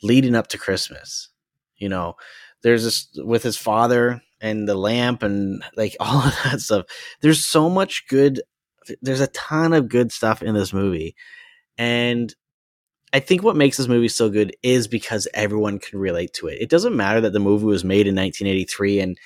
[0.03, 1.31] leading up to christmas
[1.77, 2.15] you know
[2.63, 6.87] there's this with his father and the lamp and like all of that stuff
[7.21, 8.41] there's so much good
[9.01, 11.17] there's a ton of good stuff in this movie
[11.79, 12.35] and
[13.13, 16.59] I think what makes this movie so good is because everyone can relate to it.
[16.61, 19.19] It doesn't matter that the movie was made in 1983 and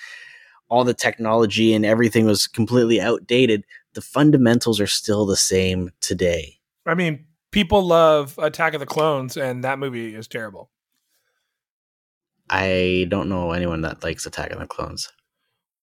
[0.69, 3.65] all the technology and everything was completely outdated.
[3.95, 6.59] The fundamentals are still the same today.
[6.85, 10.71] I mean, people love Attack of the Clones, and that movie is terrible.
[12.51, 15.11] I don't know anyone that likes Attack the Clones.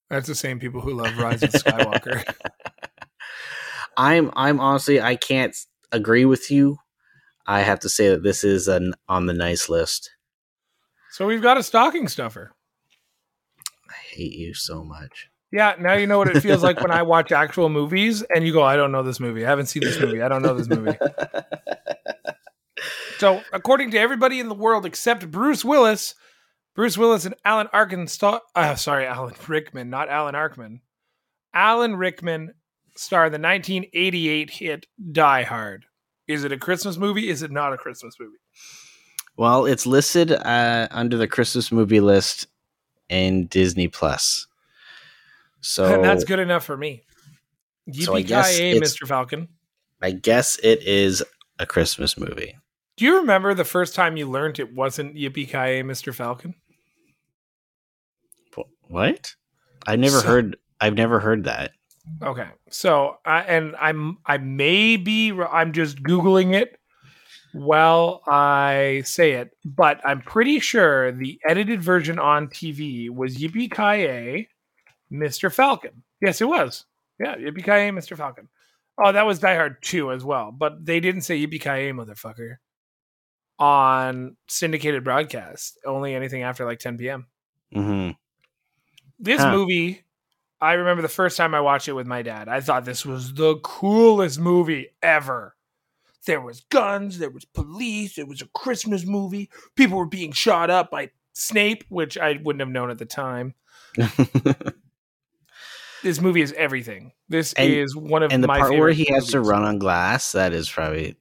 [0.10, 2.23] That's the same people who love Rise of Skywalker.
[3.97, 5.56] I'm I'm honestly I can't
[5.91, 6.78] agree with you.
[7.47, 10.12] I have to say that this is an on the nice list.
[11.12, 12.51] so we've got a stocking stuffer.
[13.89, 15.30] I hate you so much.
[15.51, 18.51] Yeah, now you know what it feels like when I watch actual movies and you
[18.51, 19.45] go, I don't know this movie.
[19.45, 20.21] I haven't seen this movie.
[20.21, 20.97] I don't know this movie.
[23.17, 26.15] So, according to everybody in the world except Bruce Willis,
[26.75, 30.81] Bruce Willis and Alan Arkin, sta- uh, sorry, Alan Rickman, not Alan Arkman.
[31.53, 32.53] Alan Rickman
[32.95, 35.85] star the 1988 hit Die Hard.
[36.27, 37.29] Is it a Christmas movie?
[37.29, 38.38] Is it not a Christmas movie?
[39.38, 42.47] Well, it's listed uh, under the Christmas movie list
[43.09, 44.47] in Disney Plus.
[45.61, 47.03] So and that's good enough for me.
[47.91, 49.07] So I guess Yippee-ki-yay, Mr.
[49.07, 49.47] Falcon.
[50.01, 51.23] I guess it is
[51.59, 52.57] a Christmas movie.
[52.97, 56.13] Do you remember the first time you learned it wasn't Yippee Ki Mr.
[56.13, 56.55] Falcon?
[58.88, 59.36] Wh- What?
[59.88, 60.58] I've never So- heard.
[60.82, 61.71] I've never heard that.
[62.21, 66.80] Okay, so I and I'm I may be I'm just googling it
[67.54, 73.71] while I say it, but I'm pretty sure the edited version on TV was Yippee
[73.71, 74.48] Ki
[75.12, 75.51] Mr.
[75.51, 76.03] Falcon.
[76.22, 76.86] Yes, it was.
[77.20, 78.16] Yeah, Yippee Ki Mr.
[78.16, 78.49] Falcon.
[79.03, 82.57] Oh, that was Die Hard 2 as well, but they didn't say Yippee Ki motherfucker
[83.57, 85.80] on syndicated broadcast.
[85.86, 87.28] Only anything after like 10 p.m.
[87.74, 88.12] hmm
[89.20, 89.51] This Huh.
[89.51, 90.03] movie,
[90.61, 92.47] I remember the first time I watched it with my dad.
[92.49, 95.55] I thought this was the coolest movie ever.
[96.26, 99.49] There was guns, there was police, it was a Christmas movie.
[99.76, 103.53] People were being shot up by Snape, which I wouldn't have known at the time.
[106.03, 107.13] This movie is everything.
[107.30, 109.80] This And- is one of and the my part where he has to run on
[109.80, 111.16] glass, that is probably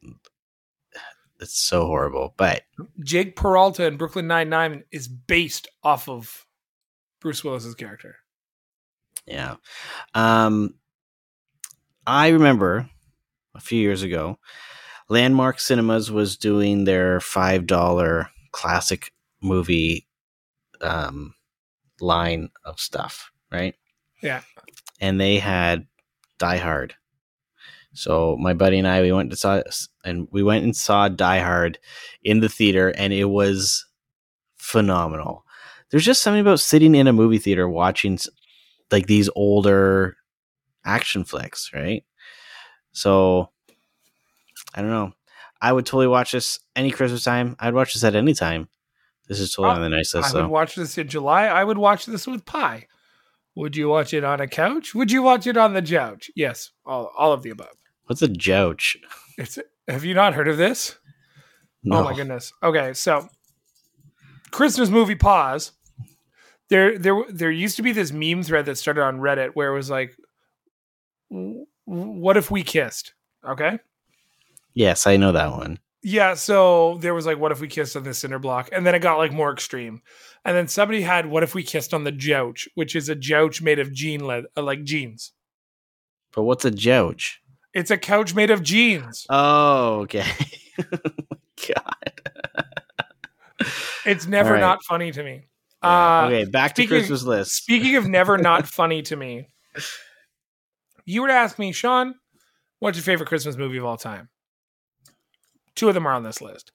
[1.41, 2.35] it's so horrible.
[2.37, 2.65] But
[3.03, 6.44] Jake Peralta in Brooklyn Nine Nine is based off of
[7.25, 8.17] Bruce Willis's character.
[9.27, 9.57] yeah,
[10.15, 10.75] um,
[12.07, 12.89] I remember
[13.55, 14.39] a few years ago,
[15.09, 19.11] Landmark Cinemas was doing their five dollar classic
[19.43, 20.07] movie
[20.83, 21.35] um,
[22.01, 23.75] line of stuff, right?
[24.23, 24.43] Yeah.
[25.01, 25.87] and they had
[26.39, 26.95] Die Hard.
[27.95, 29.63] So my buddy and I we went to saw
[30.05, 31.79] and we went and saw Die Hard
[32.23, 33.87] in the theater, and it was
[34.57, 35.44] phenomenal.
[35.91, 38.19] There's just something about sitting in a movie theater watching
[38.91, 40.17] like these older
[40.85, 42.05] action flicks, right?
[42.93, 43.51] So
[44.75, 45.13] I don't know.
[45.61, 47.57] I would totally watch this any Christmas time.
[47.59, 48.69] I'd watch this at any time.
[49.29, 50.35] This is totally Uh, on the nice I list.
[50.35, 51.47] would watch this in July.
[51.47, 52.87] I would watch this with pie.
[53.55, 54.95] Would you watch it on a couch?
[54.95, 56.31] Would you watch it on the couch?
[56.35, 57.75] Yes, all, all of the above.
[58.07, 58.97] what's a jouch?
[59.39, 59.59] It's
[59.89, 60.97] have you not heard of this?
[61.83, 61.99] No.
[61.99, 62.53] Oh my goodness.
[62.63, 63.29] Okay, so
[64.55, 65.73] Christmas movie pause.
[66.71, 69.75] There, there, there used to be this meme thread that started on Reddit where it
[69.75, 70.17] was like,
[71.85, 73.15] "What if we kissed?"
[73.47, 73.81] Okay.
[74.73, 75.81] Yes, I know that one.
[76.03, 78.95] Yeah, so there was like, "What if we kissed on the cinder block?" And then
[78.95, 80.03] it got like more extreme.
[80.45, 83.61] And then somebody had, "What if we kissed on the jouch?" Which is a jouch
[83.61, 85.33] made of jean leather, uh, like jeans.
[86.33, 87.41] But what's a jouch?
[87.73, 89.27] It's a couch made of jeans.
[89.29, 90.31] Oh, okay.
[90.79, 92.04] God.
[94.05, 94.61] It's never right.
[94.61, 95.49] not funny to me.
[95.83, 96.23] Yeah.
[96.23, 97.53] Uh, okay, back to Christmas list.
[97.53, 99.49] Speaking of never not funny to me,
[101.05, 102.15] you were to ask me, Sean,
[102.79, 104.29] what's your favorite Christmas movie of all time?
[105.75, 106.73] Two of them are on this list,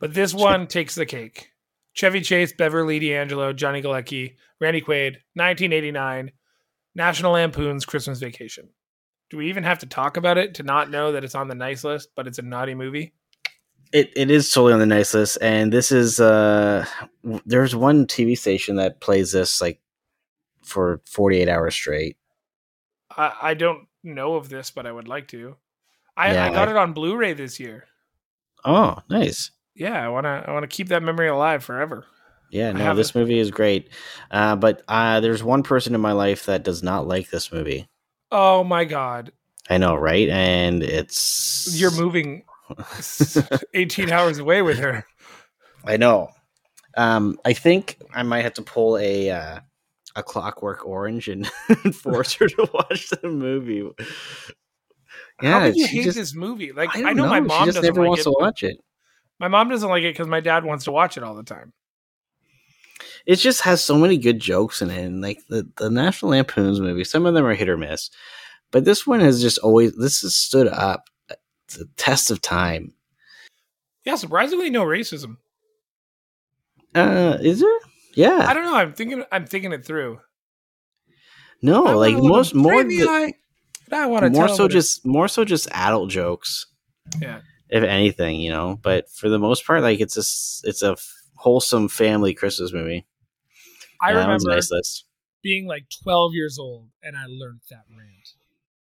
[0.00, 1.50] but this one takes the cake.
[1.94, 6.32] Chevy Chase, Beverly D'Angelo, Johnny Galecki, Randy Quaid, 1989,
[6.94, 8.70] National Lampoon's Christmas Vacation.
[9.28, 11.54] Do we even have to talk about it to not know that it's on the
[11.54, 13.14] nice list, but it's a naughty movie?
[13.92, 16.86] It it is totally on the nice list, and this is uh,
[17.44, 19.80] there's one TV station that plays this like
[20.64, 22.16] for 48 hours straight.
[23.14, 25.56] I, I don't know of this, but I would like to.
[26.16, 27.84] I, Yeah, I got I- it on Blu-ray this year.
[28.64, 29.50] Oh, nice.
[29.74, 32.06] Yeah, I wanna I wanna keep that memory alive forever.
[32.50, 33.88] Yeah, no, this movie is great.
[34.30, 37.88] Uh, but uh, there's one person in my life that does not like this movie.
[38.30, 39.32] Oh my god,
[39.70, 40.28] I know, right?
[40.28, 42.44] And it's you're moving
[43.74, 45.04] 18 hours away with her.
[45.84, 46.30] I know.
[46.96, 49.60] Um, I think I might have to pull a uh,
[50.14, 51.46] a Clockwork Orange and
[51.94, 53.88] force her to watch the movie.
[55.40, 56.72] How could you she hate just- this movie?
[56.72, 58.24] Like I, I, don't know, my mom doesn't never like wants it.
[58.24, 58.76] to watch it.
[59.40, 61.72] My mom doesn't like it because my dad wants to watch it all the time.
[63.26, 66.80] It just has so many good jokes in it, and like the the National Lampoon's
[66.80, 68.10] movie, some of them are hit or miss,
[68.70, 71.08] but this one has just always this has stood up
[71.76, 72.94] the test of time.
[74.04, 75.36] Yeah, surprisingly, no racism.
[76.94, 77.78] Uh, is there?
[78.14, 78.76] Yeah, I don't know.
[78.76, 79.24] I'm thinking.
[79.32, 80.20] I'm thinking it through.
[81.62, 83.32] no, I like most more the
[83.90, 86.66] and I want to more tell so just more so just adult jokes.
[87.20, 87.40] Yeah.
[87.68, 88.78] if anything, you know.
[88.82, 90.96] But for the most part, like it's a it's a
[91.36, 93.06] wholesome family Christmas movie.
[94.00, 95.04] I Yeah, that one's a remember nice
[95.42, 98.28] being like 12 years old, and I learned that rant.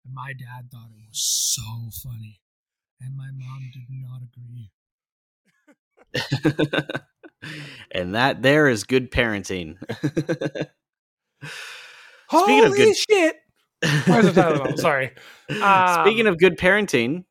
[0.05, 1.19] And my dad thought it was
[1.57, 2.40] so funny,
[3.03, 4.71] and my mom did not agree.
[7.91, 9.75] and that there is good parenting.
[12.29, 13.35] Holy of good- shit!
[14.05, 14.77] Where's the Tylenol?
[14.77, 15.11] Sorry.
[15.49, 17.23] Speaking Um, of good parenting,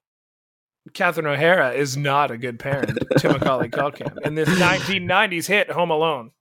[0.95, 5.91] Catherine O'Hara is not a good parent to Macaulay Culkin in this 1990s hit Home
[5.91, 6.33] Alone.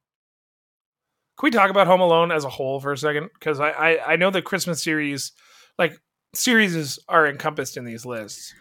[1.38, 3.30] Can we talk about Home Alone as a whole for a second?
[3.34, 5.32] Because I, I I know the Christmas series,
[5.78, 5.98] like
[6.34, 8.54] series, is, are encompassed in these lists.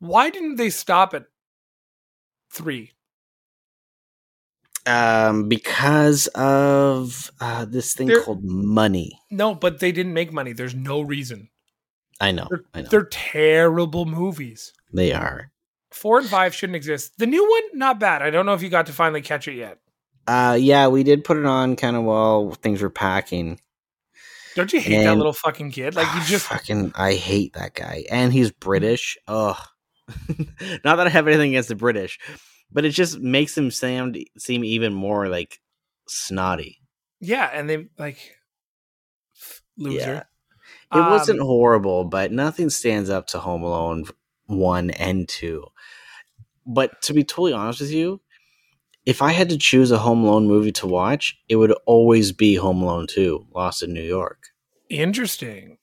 [0.00, 1.24] Why didn't they stop at
[2.52, 2.92] three?
[4.86, 9.20] um, because of uh, this thing There- called money.
[9.30, 10.52] No, but they didn't make money.
[10.52, 11.50] There's no reason.
[12.20, 14.72] I know, They're, I know, they're terrible movies.
[14.92, 15.52] they are.
[15.90, 17.12] Four and five shouldn't exist.
[17.18, 18.22] The new one, not bad.
[18.22, 19.78] I don't know if you got to finally catch it yet.
[20.26, 23.60] Uh, yeah, we did put it on kind of while things were packing.
[24.54, 25.94] Don't you hate that little fucking kid?
[25.94, 28.04] Like you Ah, just fucking I hate that guy.
[28.10, 29.16] And he's British.
[29.28, 29.56] Ugh.
[30.84, 32.18] Not that I have anything against the British,
[32.70, 35.60] but it just makes them sound seem even more like
[36.08, 36.80] snotty.
[37.20, 38.36] yeah, and they like
[39.76, 40.26] loser.
[40.94, 44.04] It wasn't Um, horrible, but nothing stands up to Home Alone
[44.46, 45.64] 1 and 2.
[46.66, 48.20] But to be totally honest with you,
[49.06, 52.54] if I had to choose a Home Alone movie to watch, it would always be
[52.56, 54.38] Home Alone 2, Lost in New York.
[54.90, 55.78] interesting.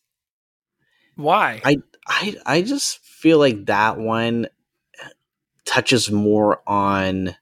[1.15, 1.61] Why?
[1.63, 4.47] I I I just feel like that one
[5.65, 7.35] touches more on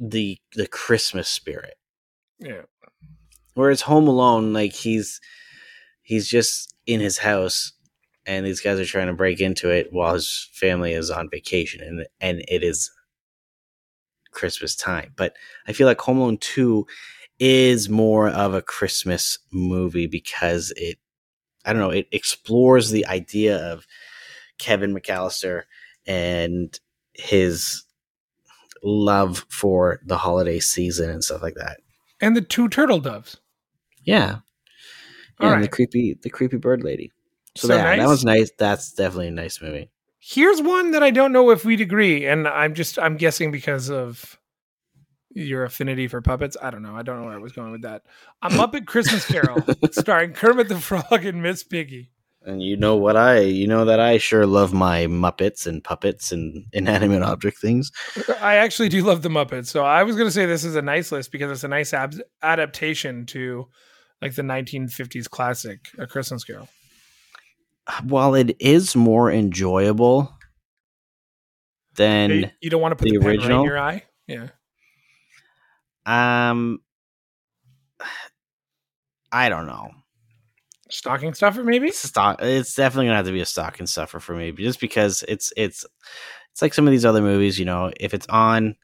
[0.00, 1.74] the the Christmas spirit.
[2.40, 2.62] Yeah.
[3.54, 5.20] Whereas Home Alone, like he's
[6.02, 7.72] he's just in his house
[8.26, 11.80] and these guys are trying to break into it while his family is on vacation
[11.80, 12.90] and and it is
[14.32, 15.12] Christmas time.
[15.14, 15.36] But
[15.68, 16.84] I feel like Home Alone 2
[17.38, 20.98] is more of a Christmas movie because it
[21.64, 23.86] I don't know, it explores the idea of
[24.58, 25.62] Kevin McAllister
[26.06, 26.78] and
[27.12, 27.84] his
[28.82, 31.80] love for the holiday season and stuff like that.
[32.20, 33.36] And the two turtle doves.
[34.04, 34.38] Yeah.
[35.40, 37.12] Yeah, and the creepy the creepy bird lady.
[37.56, 38.50] So, So yeah, that was nice.
[38.58, 39.90] That's definitely a nice movie.
[40.18, 43.90] Here's one that I don't know if we'd agree, and I'm just I'm guessing because
[43.90, 44.38] of
[45.32, 46.56] your affinity for puppets.
[46.60, 46.96] I don't know.
[46.96, 48.02] I don't know where I was going with that.
[48.42, 52.10] A Muppet Christmas Carol, starring Kermit the Frog and Miss Piggy.
[52.42, 56.32] And you know what I you know that I sure love my Muppets and puppets
[56.32, 57.92] and inanimate object things.
[58.40, 60.82] I actually do love the Muppets, so I was going to say this is a
[60.82, 63.68] nice list because it's a nice ab- adaptation to
[64.22, 66.68] like the 1950s classic, A Christmas Carol.
[68.04, 70.32] While it is more enjoyable
[71.96, 73.60] than you, you don't want to put the the, pen right original?
[73.60, 74.04] in your eye.
[74.26, 74.48] Yeah.
[76.06, 76.80] Um
[79.32, 79.90] I don't know.
[80.88, 81.92] Stocking stuffer, maybe?
[81.92, 85.52] Stock it's definitely gonna have to be a stocking stuffer for me just because it's
[85.56, 85.86] it's
[86.52, 88.74] it's like some of these other movies, you know, if it's on,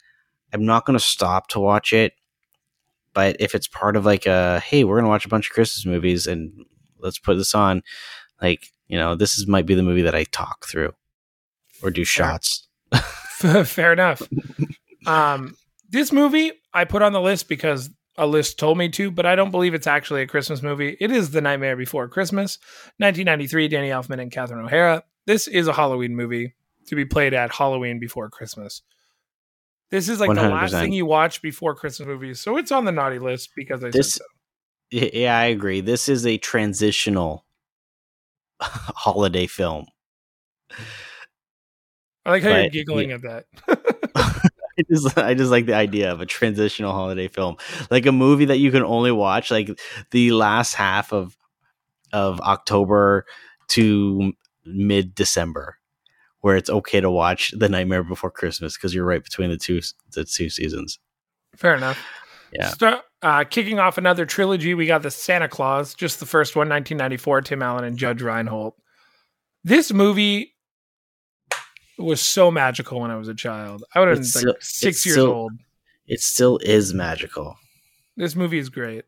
[0.52, 2.12] I'm not gonna stop to watch it.
[3.12, 5.84] But if it's part of like a hey, we're gonna watch a bunch of Christmas
[5.84, 6.64] movies and
[6.98, 7.82] let's put this on,
[8.40, 10.94] like, you know, this is might be the movie that I talk through
[11.82, 12.68] or do shots.
[12.94, 14.22] Fair enough.
[15.06, 15.56] Um,
[15.90, 19.34] this movie I put on the list because a list told me to, but I
[19.34, 20.96] don't believe it's actually a Christmas movie.
[21.00, 22.58] It is The Nightmare Before Christmas,
[22.98, 25.02] 1993, Danny Elfman and Catherine O'Hara.
[25.26, 26.54] This is a Halloween movie
[26.86, 28.82] to be played at Halloween before Christmas.
[29.90, 32.92] This is like the last thing you watch before Christmas movies, so it's on the
[32.92, 34.24] naughty list because I This- so.
[34.90, 35.80] Yeah, I agree.
[35.80, 37.44] This is a transitional
[38.60, 39.86] holiday film.
[42.24, 43.44] I like how you're but- giggling at that.
[44.78, 47.56] I just I just like the idea of a transitional holiday film,
[47.90, 49.78] like a movie that you can only watch like
[50.10, 51.36] the last half of
[52.12, 53.26] of October
[53.68, 54.32] to
[54.64, 55.78] mid December,
[56.40, 59.80] where it's okay to watch The Nightmare Before Christmas because you're right between the two
[60.12, 60.98] the two seasons.
[61.56, 61.98] Fair enough.
[62.52, 62.68] Yeah.
[62.68, 66.68] Sta- uh, kicking off another trilogy, we got the Santa Claus, just the first one,
[66.68, 68.74] 1994, Tim Allen and Judge Reinhold.
[69.64, 70.54] This movie
[71.98, 73.84] was so magical when I was a child.
[73.94, 75.52] I would have been It's like six years still- old.
[76.06, 77.56] It still is magical.
[78.16, 79.04] This movie is great.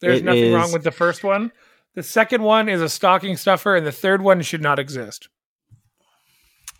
[0.00, 1.52] There's It nothing wrong with the first one.
[1.94, 5.28] The second one is a stocking stuffer, and the third one should not exist.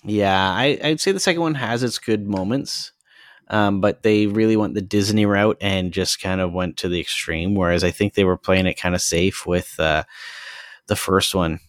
[0.05, 2.93] Yeah, I, I'd say the second one has its good moments,
[3.49, 7.01] um, but they really went the Disney route and just kind of went to the
[7.01, 7.55] extreme.
[7.55, 10.05] Whereas I think they were playing it kind of safe with uh,
[10.87, 11.61] the first one.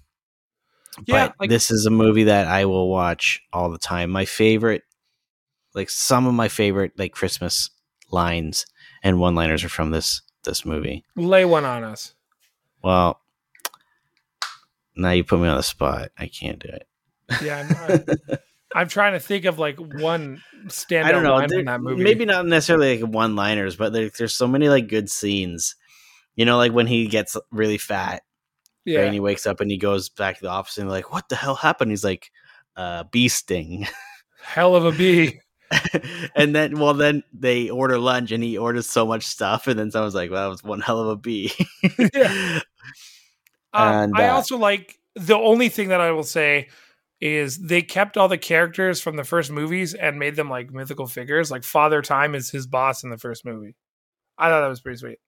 [1.06, 4.10] Yeah, but like- this is a movie that I will watch all the time.
[4.10, 4.84] My favorite,
[5.74, 7.70] like some of my favorite, like Christmas
[8.12, 8.66] lines
[9.04, 11.04] and one-liners are from this this movie.
[11.16, 12.14] Lay one on us.
[12.84, 13.20] Well,
[14.96, 16.10] now you put me on the spot.
[16.18, 16.88] I can't do it.
[17.42, 18.38] Yeah, I'm, I'm,
[18.76, 21.36] I'm trying to think of like one standout I don't know.
[21.36, 22.04] line from that movie.
[22.04, 25.76] Maybe not necessarily like one liners, but there, there's so many like good scenes.
[26.36, 28.24] You know, like when he gets really fat
[28.86, 31.12] right, yeah, and he wakes up and he goes back to the office and like,
[31.12, 31.92] what the hell happened?
[31.92, 32.32] He's like,
[32.76, 33.88] uh, bee sting.
[34.42, 35.40] hell of a bee.
[36.36, 39.68] and then, well, then they order lunch and he orders so much stuff.
[39.68, 41.52] And then someone's like, well, that was one hell of a bee.
[42.14, 42.60] Yeah.
[43.74, 46.68] Um, And, I uh, also like the only thing that I will say
[47.22, 51.08] is they kept all the characters from the first movies and made them like mythical
[51.08, 51.50] figures.
[51.50, 53.78] Like Father Time is his boss in the first movie.
[54.38, 55.20] I thought that was pretty sweet.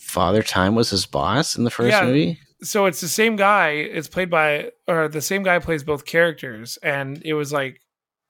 [0.00, 2.04] Father Time was his boss in the first Yeah.
[2.04, 2.38] movie.
[2.62, 3.70] So it's the same guy.
[3.70, 7.80] It's played by, or the same guy plays both characters, and it was like,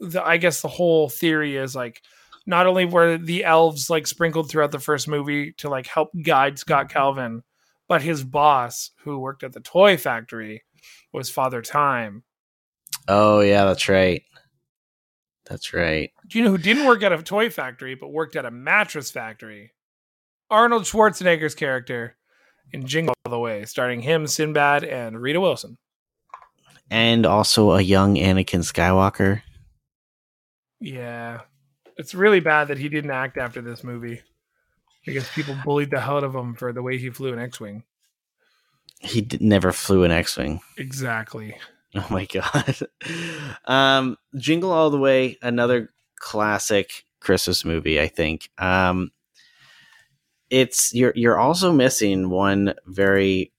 [0.00, 2.02] the I guess the whole theory is like,
[2.46, 6.58] not only were the elves like sprinkled throughout the first movie to like help guide
[6.58, 6.92] Scott mm-hmm.
[6.98, 7.42] Calvin,
[7.88, 10.62] but his boss, who worked at the toy factory,
[11.12, 12.24] was Father Time.
[13.08, 14.22] Oh, yeah, that's right.
[15.44, 16.10] That's right.
[16.26, 19.10] Do you know who didn't work at a toy factory but worked at a mattress
[19.10, 19.72] factory?
[20.52, 22.14] Arnold Schwarzenegger's character
[22.72, 25.78] in Jingle All the Way, starring him, Sinbad, and Rita Wilson.
[26.90, 29.40] And also a young Anakin Skywalker.
[30.78, 31.40] Yeah.
[31.96, 34.20] It's really bad that he didn't act after this movie
[35.06, 37.58] because people bullied the hell out of him for the way he flew an X
[37.58, 37.84] Wing.
[39.00, 40.60] He never flew an X Wing.
[40.76, 41.56] Exactly.
[41.94, 42.74] Oh my god.
[43.66, 48.48] Um, Jingle All the Way, another classic Christmas movie, I think.
[48.56, 49.10] Um,
[50.52, 53.52] it's you're you're also missing one very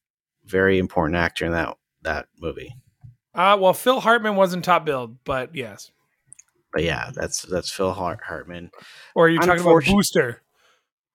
[0.45, 2.75] very important actor in that that movie.
[3.33, 5.91] Uh, well, Phil Hartman wasn't top billed, but yes.
[6.71, 8.69] But yeah, that's that's Phil Hart- Hartman.
[9.15, 10.41] Or are you talking about Booster?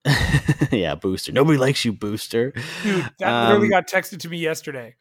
[0.72, 1.30] yeah, Booster.
[1.32, 2.52] Nobody likes you, Booster.
[2.82, 4.96] Dude, that literally Um, got texted to me yesterday.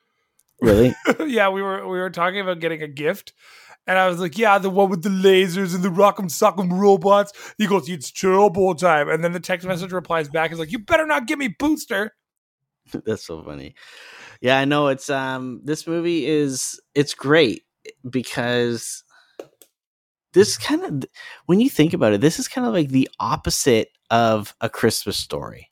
[0.62, 0.94] Really?
[1.26, 3.34] yeah, we were we were talking about getting a gift,
[3.88, 7.34] and I was like, "Yeah, the one with the lasers and the rock'em sock'em robots."
[7.58, 10.80] He goes, "It's turbo time," and then the text message replies back, "Is like, you
[10.80, 12.14] better not give me Booster."
[13.06, 13.76] That's so funny.
[14.42, 17.64] Yeah, I know it's um this movie is it's great
[18.10, 19.04] because
[20.34, 21.10] this kind of
[21.46, 25.18] when you think about it, this is kind of like the opposite of a Christmas
[25.18, 25.72] story.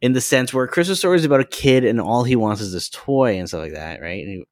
[0.00, 2.62] In the sense where a Christmas story is about a kid and all he wants
[2.62, 4.24] is this toy and stuff like that, right?
[4.24, 4.44] And he-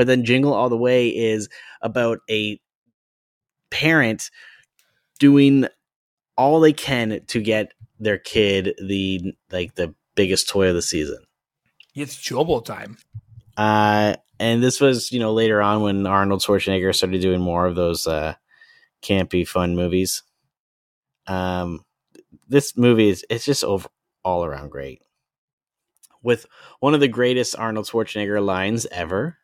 [0.00, 1.50] but then Jingle All the Way is
[1.82, 2.58] about a
[3.70, 4.30] parent
[5.18, 5.66] doing
[6.38, 11.18] all they can to get their kid the like the biggest toy of the season.
[11.94, 12.96] It's turbo time.
[13.58, 17.74] Uh, and this was, you know, later on when Arnold Schwarzenegger started doing more of
[17.74, 18.36] those uh,
[19.02, 20.22] campy, fun movies.
[21.26, 21.84] Um,
[22.48, 23.86] this movie is it's just over
[24.24, 25.02] all around great.
[26.22, 26.46] With
[26.78, 29.36] one of the greatest Arnold Schwarzenegger lines ever.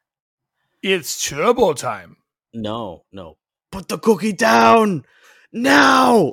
[0.89, 2.17] It's turbo time.
[2.55, 3.39] No, no,
[3.73, 5.05] put the cookie down
[5.53, 6.33] now.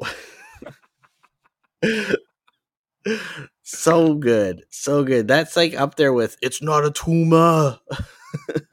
[3.64, 5.28] so good, so good.
[5.28, 7.80] That's like up there with "It's not a tumor."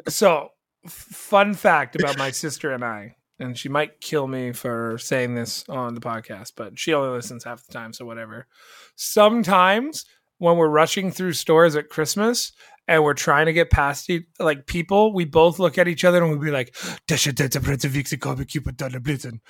[0.08, 0.48] So,
[0.86, 5.66] fun fact about my sister and I, and she might kill me for saying this
[5.68, 8.46] on the podcast, but she only listens half the time, so whatever.
[8.96, 10.04] Sometimes
[10.40, 12.52] when we're rushing through stores at Christmas
[12.90, 14.10] and we're trying to get past
[14.40, 16.74] like people, we both look at each other and we'll be like,
[17.06, 19.40] "Dasha data brete vixi komme Cupid dana blitten."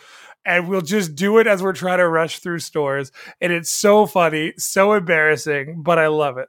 [0.45, 4.07] and we'll just do it as we're trying to rush through stores, and it's so
[4.07, 6.49] funny, so embarrassing, but I love it.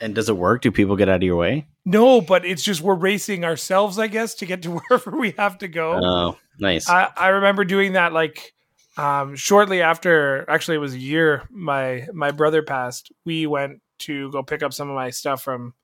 [0.00, 0.62] And does it work?
[0.62, 1.66] Do people get out of your way?
[1.84, 5.58] No, but it's just we're racing ourselves, I guess, to get to wherever we have
[5.58, 6.00] to go.
[6.02, 6.88] Oh, nice.
[6.88, 8.52] I, I remember doing that like
[8.96, 10.48] um, shortly after.
[10.48, 11.48] Actually, it was a year.
[11.50, 13.10] My my brother passed.
[13.24, 15.74] We went to go pick up some of my stuff from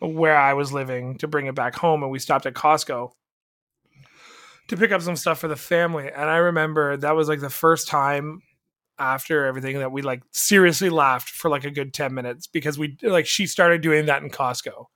[0.00, 3.10] where I was living to bring it back home, and we stopped at Costco
[4.68, 6.10] to pick up some stuff for the family.
[6.10, 8.40] And I remember that was like the first time
[8.98, 12.96] after everything that we like seriously laughed for like a good 10 minutes because we
[13.02, 14.86] like she started doing that in Costco.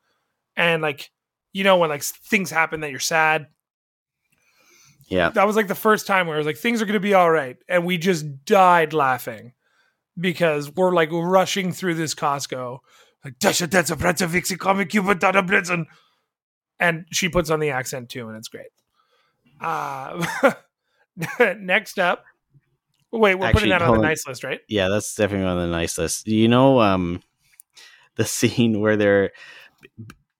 [0.56, 1.10] And like
[1.52, 3.48] you know when like things happen that you're sad
[5.08, 5.30] yeah.
[5.30, 7.14] that was like the first time where I was like, things are going to be
[7.14, 7.56] all right.
[7.68, 9.52] And we just died laughing
[10.18, 12.78] because we're like rushing through this Costco.
[13.24, 15.86] Like, "Dasha, that's a Bretza Vixi comic Cuba Dada Blitzen.
[16.80, 18.68] And she puts on the accent too, and it's great.
[19.60, 20.24] Uh,
[21.58, 22.24] next up.
[23.10, 24.60] Wait, we're Actually, putting that on the nice list, right?
[24.68, 26.26] Yeah, that's definitely on the nice list.
[26.28, 27.22] You know, um,
[28.16, 29.32] the scene where they're,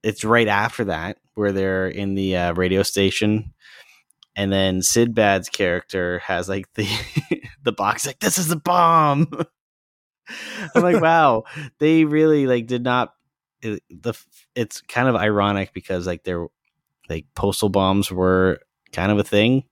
[0.03, 3.55] it's right after that where they're in the uh, radio station,
[4.37, 6.89] and then Sinbad's character has like the
[7.62, 9.29] the box like this is the bomb.
[10.74, 11.45] I'm like, wow,
[11.79, 13.14] they really like did not.
[13.61, 14.14] It, the
[14.55, 16.47] it's kind of ironic because like they're
[17.09, 18.61] like postal bombs were
[18.93, 19.64] kind of a thing.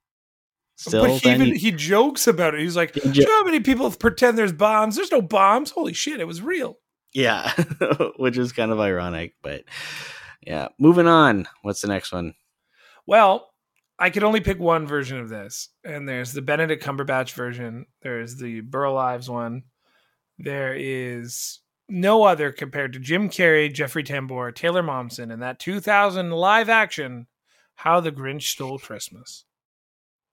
[0.78, 2.60] Still, but he even he jokes about it.
[2.60, 4.96] He's like, He "Do jo- you know how many people pretend there's bombs?
[4.96, 5.70] There's no bombs.
[5.70, 6.78] Holy shit, it was real.
[7.14, 7.50] Yeah,
[8.16, 9.64] which is kind of ironic, but
[10.42, 10.68] yeah.
[10.78, 11.48] Moving on.
[11.62, 12.34] What's the next one?
[13.06, 13.48] Well,
[13.98, 17.86] I could only pick one version of this, and there's the Benedict Cumberbatch version.
[18.02, 19.62] There's the Burl Ives one.
[20.38, 26.30] There is no other compared to Jim Carrey, Jeffrey Tambor, Taylor Momsen, and that 2000
[26.30, 27.26] live action
[27.76, 29.44] How the Grinch Stole Christmas.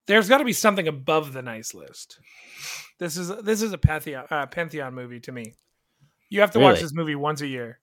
[0.08, 2.20] There's got to be something above the nice list.
[3.00, 5.54] This is this is a pantheon uh, pantheon movie to me.
[6.30, 7.80] You have to watch this movie once a year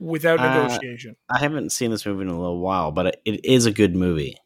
[0.00, 1.16] without Uh, negotiation.
[1.28, 4.36] I haven't seen this movie in a little while, but it is a good movie.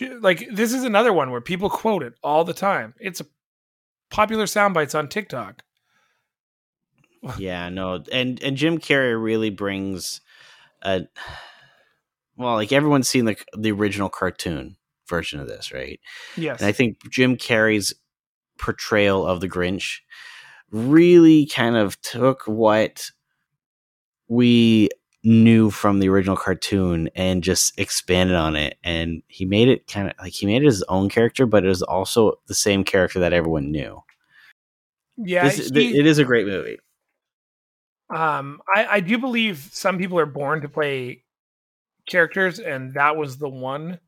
[0.00, 2.94] Like this is another one where people quote it all the time.
[2.98, 3.26] It's a
[4.10, 5.62] popular sound bites on TikTok.
[7.38, 10.20] Yeah, no, and and Jim Carrey really brings
[10.82, 11.06] a
[12.36, 14.76] well, like everyone's seen the the original cartoon
[15.08, 16.00] version of this, right?
[16.36, 16.60] Yes.
[16.60, 17.94] And I think Jim Carrey's
[18.58, 20.00] portrayal of the Grinch
[20.70, 23.10] really kind of took what
[24.28, 24.88] we
[25.26, 28.78] knew from the original cartoon and just expanded on it.
[28.84, 31.68] And he made it kind of like he made it his own character, but it
[31.68, 34.02] was also the same character that everyone knew.
[35.18, 36.78] yeah, This- he- it is a great movie.
[38.08, 41.24] um, I, I do believe some people are born to play
[42.08, 43.98] characters, and that was the one.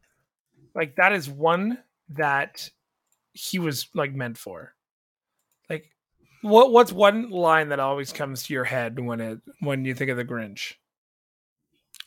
[0.75, 1.79] Like that is one
[2.11, 2.71] that
[3.33, 4.75] he was like meant for.
[5.69, 5.91] Like,
[6.43, 10.11] what what's one line that always comes to your head when it when you think
[10.11, 10.75] of the Grinch?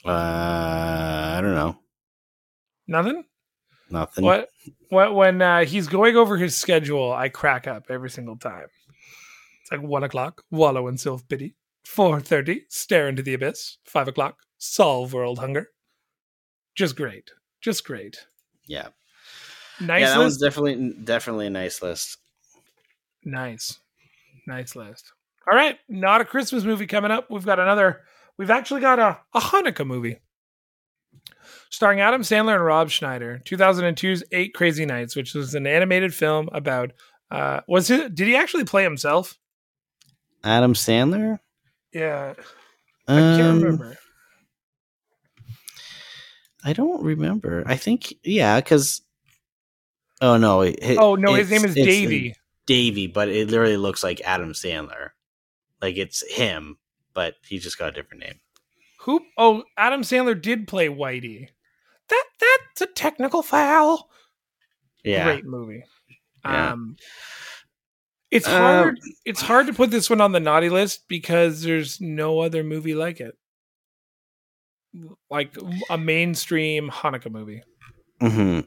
[0.06, 1.78] Uh, I don't know.
[2.88, 3.24] Nothing.
[3.90, 4.26] Nothing.
[4.26, 4.50] What
[4.90, 8.68] what when uh, he's going over his schedule, I crack up every single time.
[9.62, 11.56] It's like one o'clock, wallow in self pity.
[11.86, 13.78] Four thirty, stare into the abyss.
[13.86, 15.70] Five o'clock, solve world hunger.
[16.76, 18.26] Just great, just great.
[18.66, 18.90] Yeah.
[19.82, 22.18] Nice yeah, that one's definitely definitely a nice list.
[23.26, 23.80] nice,
[24.48, 25.12] nice list.
[25.52, 27.30] All right, not a Christmas movie coming up.
[27.30, 28.02] We've got another.
[28.42, 30.18] We've actually got a, a Hanukkah movie
[31.70, 33.40] starring Adam Sandler and Rob Schneider.
[33.46, 36.92] 2002's Eight Crazy Nights, which was an animated film about.
[37.30, 38.16] Uh, was it?
[38.16, 39.38] Did he actually play himself?
[40.44, 41.38] Adam Sandler.
[41.94, 42.34] Yeah,
[43.08, 43.98] I can't Um, remember.
[46.64, 47.64] I don't remember.
[47.68, 49.04] I think yeah, because
[50.20, 51.86] oh no, it- Oh no, his name is Davy.
[51.86, 52.36] Davey.
[52.66, 55.10] Davey, but it literally looks like Adam Sandler.
[55.80, 56.80] Like it's him,
[57.14, 58.40] but he just got a different name.
[59.02, 59.22] Who?
[59.38, 61.48] Oh, Adam Sandler did play Whitey.
[62.10, 64.10] That that's a technical foul.
[65.04, 65.84] Yeah, Great movie.
[66.46, 66.72] Yeah.
[66.74, 66.98] Um,
[68.30, 69.00] it's Uh, hard.
[69.26, 72.94] it's hard to put this one on the naughty list because there's no other movie
[72.94, 73.36] like it.
[75.30, 75.58] Like
[75.90, 77.64] a mainstream Hanukkah movie.
[78.20, 78.60] hmm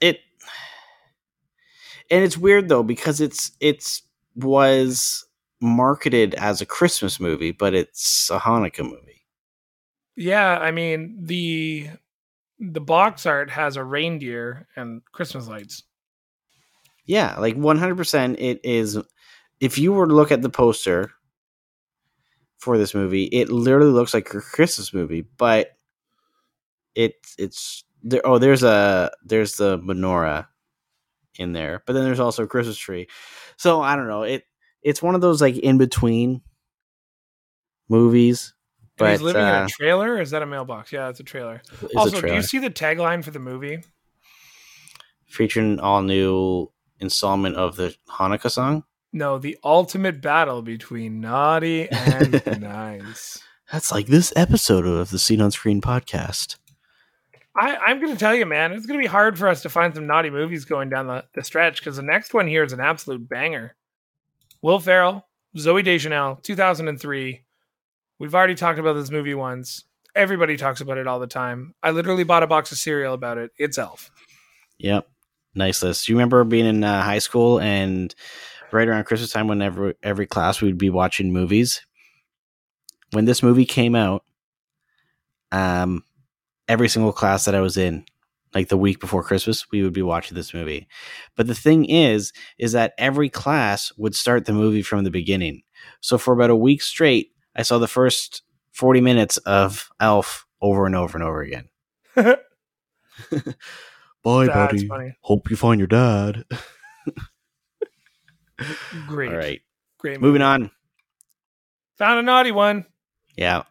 [0.00, 0.20] It
[2.10, 4.02] and it's weird though because it's it's
[4.34, 5.23] was
[5.64, 9.26] marketed as a Christmas movie, but it's a Hanukkah movie.
[10.16, 11.90] Yeah, I mean the
[12.60, 15.82] the box art has a reindeer and Christmas lights.
[17.06, 18.38] Yeah, like one hundred percent.
[18.38, 18.98] It is.
[19.60, 21.10] If you were to look at the poster
[22.58, 25.76] for this movie, it literally looks like a Christmas movie, but
[26.94, 28.22] it it's there.
[28.24, 30.46] Oh, there's a there's the menorah
[31.36, 33.08] in there, but then there's also a Christmas tree.
[33.56, 34.22] So I don't know.
[34.22, 34.44] It
[34.84, 36.42] it's one of those like in between
[37.88, 38.54] movies.
[38.80, 40.12] And But he's living in uh, a trailer.
[40.12, 40.92] Or is that a mailbox?
[40.92, 41.62] Yeah, it's a trailer.
[41.82, 43.82] it's also, a do you see the tagline for the movie?
[45.34, 46.70] featuring all new
[47.00, 48.84] installment of the Hanukkah song.
[49.12, 53.42] No, the ultimate battle between naughty and nice.
[53.70, 56.56] That's like this episode of the Scene on Screen podcast.
[57.56, 59.68] I, I'm going to tell you, man, it's going to be hard for us to
[59.68, 62.72] find some naughty movies going down the, the stretch because the next one here is
[62.72, 63.76] an absolute banger.
[64.64, 67.44] Will Ferrell, Zooey Deschanel, 2003.
[68.18, 69.84] We've already talked about this movie once.
[70.16, 71.74] Everybody talks about it all the time.
[71.82, 73.50] I literally bought a box of cereal about it.
[73.58, 74.10] It's Elf.
[74.78, 75.06] Yep.
[75.54, 76.08] Nice list.
[76.08, 78.14] You remember being in uh, high school and
[78.72, 81.84] right around Christmas time, whenever every class we would be watching movies?
[83.12, 84.24] When this movie came out,
[85.52, 86.04] um,
[86.68, 88.06] every single class that I was in,
[88.54, 90.86] like the week before Christmas, we would be watching this movie.
[91.36, 95.62] But the thing is, is that every class would start the movie from the beginning.
[96.00, 98.42] So for about a week straight, I saw the first
[98.72, 101.68] 40 minutes of Elf over and over and over again.
[104.24, 105.16] Bye, That's funny.
[105.20, 106.44] Hope you find your dad.
[109.06, 109.30] Great.
[109.30, 109.60] All right.
[109.98, 110.26] Great movie.
[110.26, 110.70] Moving on.
[111.98, 112.86] Found a naughty one.
[113.36, 113.64] Yeah.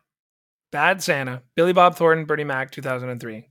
[0.71, 3.47] Bad Santa, Billy Bob Thornton, Bernie Mac, 2003.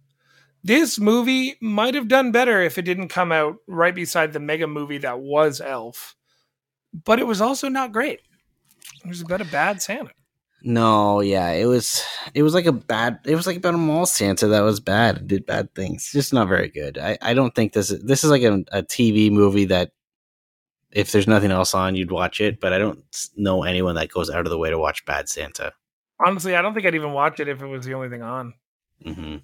[0.64, 4.66] This movie might have done better if it didn't come out right beside the mega
[4.66, 6.14] movie that was Elf,
[7.04, 8.20] but it was also not great.
[9.04, 10.12] It was about a bad Santa.
[10.64, 12.04] No, yeah, it was
[12.34, 15.18] it was like a bad it was like about a mall Santa that was bad
[15.18, 16.12] and did bad things.
[16.12, 16.98] Just not very good.
[16.98, 19.90] I, I don't think this is this is like a, a TV movie that
[20.92, 23.02] if there's nothing else on, you'd watch it, but I don't
[23.36, 25.72] know anyone that goes out of the way to watch Bad Santa.
[26.24, 28.54] Honestly, I don't think I'd even watch it if it was the only thing on.
[29.02, 29.36] hmm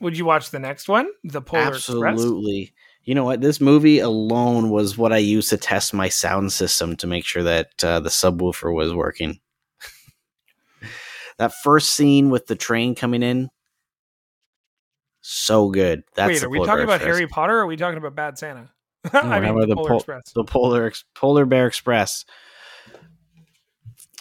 [0.00, 2.02] Would you watch the next one, The Polar Express?
[2.04, 2.74] Absolutely.
[3.04, 3.40] You know what?
[3.40, 7.42] This movie alone was what I used to test my sound system to make sure
[7.44, 9.38] that uh, the subwoofer was working.
[11.38, 13.48] that first scene with the train coming in,
[15.20, 16.02] so good.
[16.14, 17.16] That's Wait, are we Polar talking about Express.
[17.16, 18.70] Harry Potter or are we talking about Bad Santa?
[19.12, 20.32] we're I mean, the the Polar Pol- Express.
[20.34, 22.24] The Polar Ex- Polar Bear Express,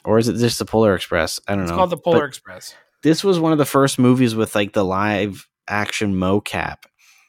[0.04, 1.40] or is it just the Polar Express?
[1.48, 1.76] I don't It's know.
[1.76, 2.76] It's called the Polar But Express.
[3.04, 6.84] this was one of the first movies with like the live action mocap.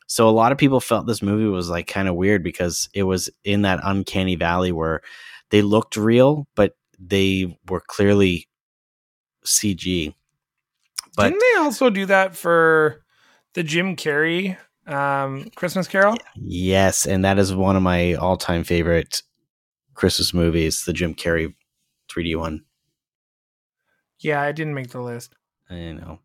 [0.06, 3.02] So a lot of people felt this movie was like kind of weird because it
[3.02, 5.00] was in that uncanny valley where
[5.50, 8.48] they looked real, but they were clearly
[9.44, 10.14] CG.
[11.16, 13.02] But Didn't they also do that for
[13.54, 14.56] the Jim Carrey
[14.86, 16.16] um, Christmas Carol?
[16.36, 19.22] yes, and that is one of my all-time favorite
[19.94, 21.54] Christmas movies, the Jim Carrey
[22.10, 22.64] 3D one.
[24.20, 25.34] Yeah, I didn't make the list.
[25.68, 26.20] I know.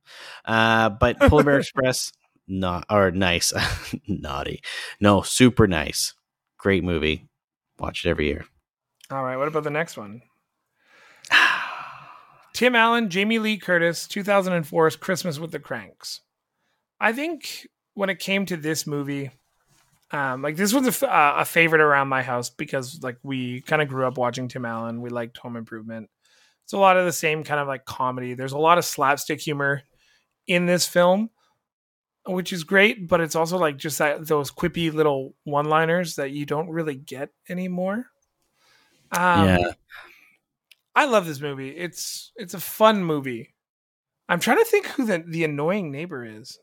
[0.46, 2.12] Uh, but Polar Bear Express,
[2.48, 3.54] not or nice,
[4.08, 4.62] naughty.
[5.00, 6.14] No, super nice.
[6.58, 7.28] Great movie.
[7.80, 8.46] Watch it every year.
[9.10, 9.38] All right.
[9.38, 10.22] What about the next one?
[12.54, 16.22] Tim Allen, Jamie Lee Curtis, 2004's Christmas with the Cranks.
[17.00, 19.32] I think when it came to this movie,
[20.12, 23.62] um, like this was a, f- uh, a favorite around my house because like we
[23.62, 25.02] kind of grew up watching Tim Allen.
[25.02, 26.10] We liked Home Improvement.
[26.72, 28.34] It's a lot of the same kind of like comedy.
[28.34, 29.82] There's a lot of slapstick humor
[30.48, 31.30] in this film,
[32.26, 33.10] which is great.
[33.10, 37.28] But it's also like just that those quippy little one-liners that you don't really get
[37.50, 38.06] anymore.
[39.12, 39.72] Um, yeah.
[40.96, 41.72] I love this movie.
[41.72, 43.54] It's it's a fun movie.
[44.30, 46.58] I'm trying to think who the the annoying neighbor is.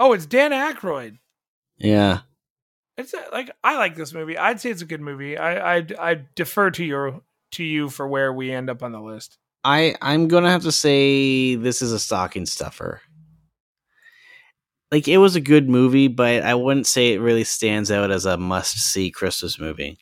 [0.00, 1.18] Oh, it's Dan Aykroyd.
[1.76, 2.22] Yeah.
[2.96, 4.36] It's a, like I like this movie.
[4.36, 5.38] I'd say it's a good movie.
[5.38, 7.20] I I I defer to your
[7.52, 9.38] to you for where we end up on the list.
[9.64, 13.00] I I'm gonna have to say this is a stocking stuffer.
[14.90, 18.24] Like it was a good movie, but I wouldn't say it really stands out as
[18.24, 19.98] a must see Christmas movie.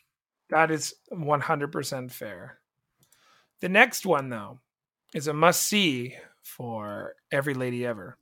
[0.49, 2.59] That is 100% fair.
[3.59, 4.59] The next one though
[5.13, 8.17] is a must see for every lady ever.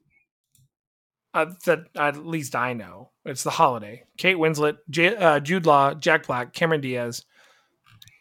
[1.36, 3.11] Uh, that at least I know.
[3.26, 4.05] It's The Holiday.
[4.17, 7.26] Kate Winslet, J- uh, Jude Law, Jack Black, Cameron Diaz.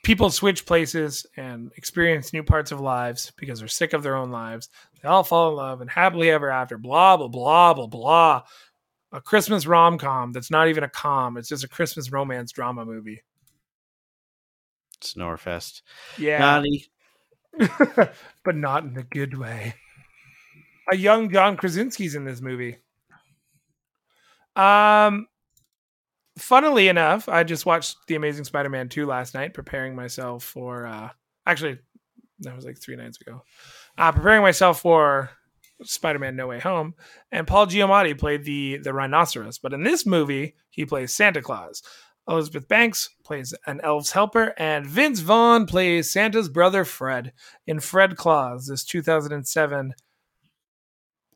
[0.05, 4.31] People switch places and experience new parts of lives because they're sick of their own
[4.31, 4.69] lives.
[5.03, 6.79] They all fall in love and happily ever after.
[6.79, 8.43] Blah blah blah blah blah.
[9.13, 11.37] A Christmas rom com that's not even a com.
[11.37, 13.23] It's just a Christmas romance drama movie.
[15.01, 15.83] Snorefest.
[16.19, 16.91] Yeah, Naughty.
[18.45, 19.75] but not in a good way.
[20.91, 22.77] A young John Krasinski's in this movie.
[24.57, 25.27] Um,
[26.39, 31.11] funnily enough, I just watched The Amazing Spider-Man 2 last night, preparing myself for uh
[31.47, 31.78] actually
[32.41, 33.43] that was like three nights ago.
[33.97, 35.30] Uh preparing myself for
[35.82, 36.95] Spider-Man No Way Home,
[37.32, 39.59] and Paul Giamatti played the the rhinoceros.
[39.59, 41.82] But in this movie, he plays Santa Claus.
[42.26, 47.32] Elizabeth Banks plays an elf's helper, and Vince Vaughn plays Santa's brother Fred
[47.66, 49.93] in Fred Claus, this 2007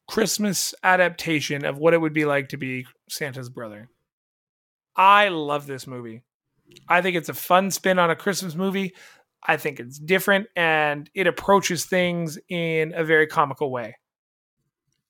[0.08, 3.90] Christmas adaptation of what it would be like to be Santa's brother.
[4.98, 6.24] I love this movie.
[6.88, 8.94] I think it's a fun spin on a Christmas movie.
[9.46, 13.96] I think it's different and it approaches things in a very comical way.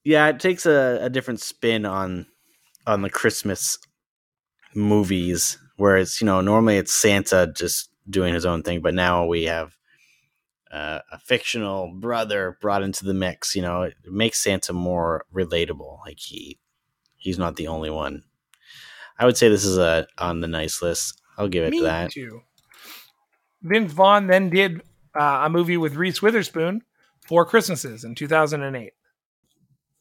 [0.05, 2.27] Yeah, it takes a, a different spin on
[2.87, 3.79] on the Christmas
[4.75, 9.27] movies where it's you know normally it's Santa just doing his own thing, but now
[9.27, 9.77] we have
[10.71, 13.55] uh, a fictional brother brought into the mix.
[13.55, 15.99] You know, it makes Santa more relatable.
[16.07, 16.59] Like he
[17.17, 18.25] he's not the only one.
[19.19, 21.21] I would say this is a on the nice list.
[21.37, 22.11] I'll give it Me to that.
[22.11, 22.41] too.
[23.63, 24.83] Vince Vaughn then did
[25.19, 26.83] uh, a movie with Reese Witherspoon,
[27.27, 28.93] Four Christmases in 2008.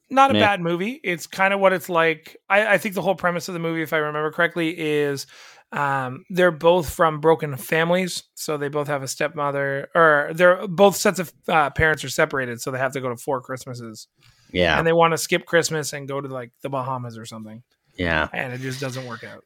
[0.09, 0.39] Not a Meh.
[0.39, 1.01] bad movie.
[1.03, 2.38] It's kind of what it's like.
[2.49, 5.28] I, I think the whole premise of the movie, if I remember correctly, is
[5.74, 8.24] um, they're both from broken families.
[8.36, 12.61] So they both have a stepmother, or they're both sets of uh, parents are separated.
[12.61, 14.07] So they have to go to four Christmases.
[14.53, 17.63] Yeah, And they want to skip Christmas and go to like the Bahamas or something.
[17.98, 18.28] Yeah.
[18.34, 19.43] And it just doesn't work out.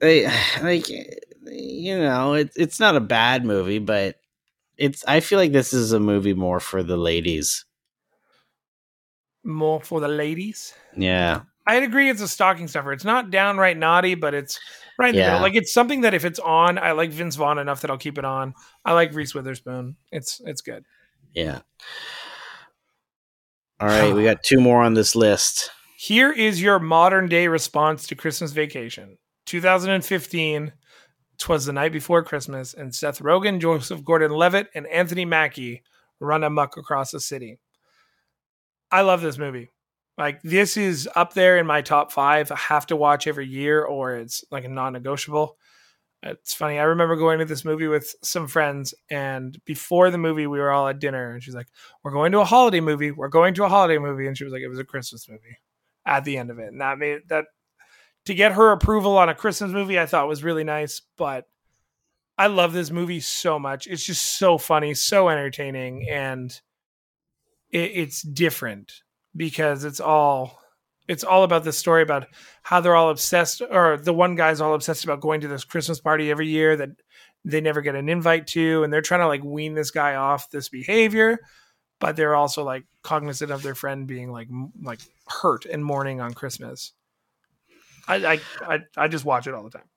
[0.00, 0.26] They
[0.62, 4.16] like you know it, it's not a bad movie, but
[4.76, 5.04] it's.
[5.06, 7.64] I feel like this is a movie more for the ladies.
[9.44, 10.74] More for the ladies.
[10.96, 12.92] Yeah, I'd agree it's a stocking stuffer.
[12.92, 14.58] It's not downright naughty, but it's
[14.98, 15.40] right in the middle.
[15.40, 18.18] Like it's something that if it's on, I like Vince Vaughn enough that I'll keep
[18.18, 18.54] it on.
[18.84, 19.96] I like Reese Witherspoon.
[20.12, 20.84] It's it's good.
[21.34, 21.60] yeah.
[23.80, 25.70] All right, we got two more on this list.
[26.06, 29.16] Here is your modern day response to Christmas Vacation.
[29.46, 30.74] 2015.
[31.38, 35.82] Twas the night before Christmas, and Seth Rogen, Joseph Gordon-Levitt, and Anthony Mackie
[36.20, 37.58] run amok across the city.
[38.90, 39.70] I love this movie.
[40.18, 42.52] Like this is up there in my top five.
[42.52, 45.56] I have to watch every year, or it's like a non-negotiable.
[46.22, 46.78] It's funny.
[46.78, 50.70] I remember going to this movie with some friends, and before the movie, we were
[50.70, 51.68] all at dinner, and she's like,
[52.02, 53.10] "We're going to a holiday movie.
[53.10, 55.56] We're going to a holiday movie," and she was like, "It was a Christmas movie."
[56.06, 57.46] At the end of it, and that made that
[58.26, 61.00] to get her approval on a Christmas movie, I thought was really nice.
[61.16, 61.46] But
[62.36, 63.86] I love this movie so much.
[63.86, 66.50] It's just so funny, so entertaining, and
[67.70, 68.92] it, it's different
[69.36, 70.60] because it's all
[71.06, 72.26] it's all about this story about
[72.62, 76.00] how they're all obsessed or the one guy's all obsessed about going to this christmas
[76.00, 76.90] party every year that
[77.44, 80.48] they never get an invite to and they're trying to like wean this guy off
[80.50, 81.38] this behavior
[82.00, 84.48] but they're also like cognizant of their friend being like
[84.82, 86.92] like hurt and mourning on christmas
[88.06, 89.88] I, I i i just watch it all the time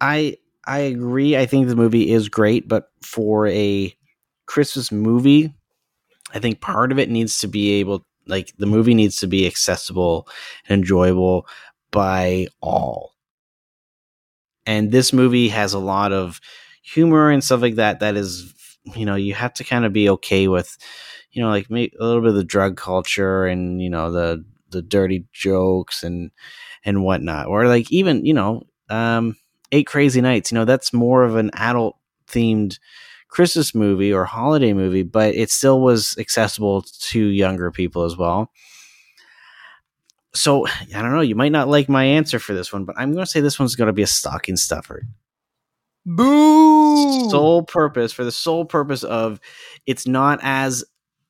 [0.00, 1.36] I I agree.
[1.36, 3.94] I think the movie is great, but for a
[4.46, 5.52] Christmas movie,
[6.34, 9.46] I think part of it needs to be able Like the movie needs to be
[9.46, 10.28] accessible
[10.68, 11.46] and enjoyable
[11.92, 13.12] by all.
[14.66, 16.40] And this movie has a lot of
[16.82, 18.52] humor and stuff like that that is
[18.94, 20.76] you know, you have to kind of be okay with
[21.32, 24.82] you know, like a little bit of the drug culture and you know the the
[24.82, 26.30] dirty jokes and
[26.84, 29.36] and whatnot, or like even you know, um,
[29.72, 30.50] Eight Crazy Nights.
[30.50, 31.96] You know, that's more of an adult
[32.28, 32.78] themed
[33.28, 38.50] Christmas movie or holiday movie, but it still was accessible to younger people as well.
[40.34, 41.22] So I don't know.
[41.22, 43.58] You might not like my answer for this one, but I'm going to say this
[43.58, 45.02] one's going to be a stocking stuffer.
[46.04, 47.30] Boo!
[47.30, 49.40] Sole purpose for the sole purpose of
[49.86, 50.84] it's not as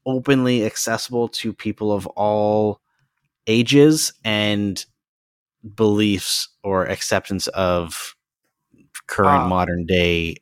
[0.05, 2.81] openly accessible to people of all
[3.47, 4.85] ages and
[5.75, 8.15] beliefs or acceptance of
[9.07, 10.37] current Uh, modern day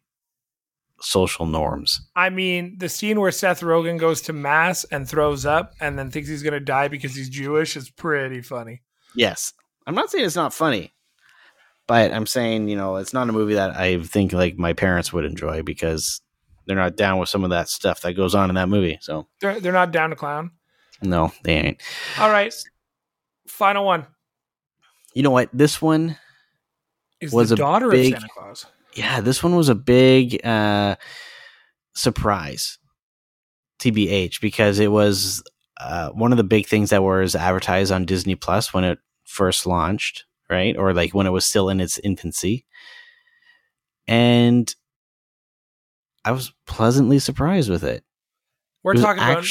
[1.00, 2.00] social norms.
[2.16, 6.10] I mean, the scene where Seth Rogen goes to mass and throws up and then
[6.10, 8.80] thinks he's going to die because he's Jewish is pretty funny.
[9.14, 9.52] Yes.
[9.86, 10.94] I'm not saying it's not funny,
[11.86, 15.12] but I'm saying, you know, it's not a movie that I think like my parents
[15.12, 16.22] would enjoy because
[16.66, 18.96] they're not down with some of that stuff that goes on in that movie.
[19.02, 20.52] So, They're, they're not down to clown.
[21.02, 21.82] no, they ain't.
[22.18, 22.54] All right.
[23.46, 24.06] Final one
[25.14, 25.48] You know what?
[25.52, 26.16] This one,
[27.20, 28.66] is Was the a daughter big- of Santa Claus.
[28.94, 30.96] yeah, this one was a big uh
[31.94, 32.78] surprise.
[33.80, 35.42] TBH because it was
[35.80, 39.66] uh, one of the big things that was advertised on Disney Plus when it first
[39.66, 40.76] launched, right?
[40.76, 42.64] Or like when it was still in its infancy.
[44.06, 44.72] And
[46.24, 48.04] I was pleasantly surprised with it.
[48.82, 49.44] We're it talking about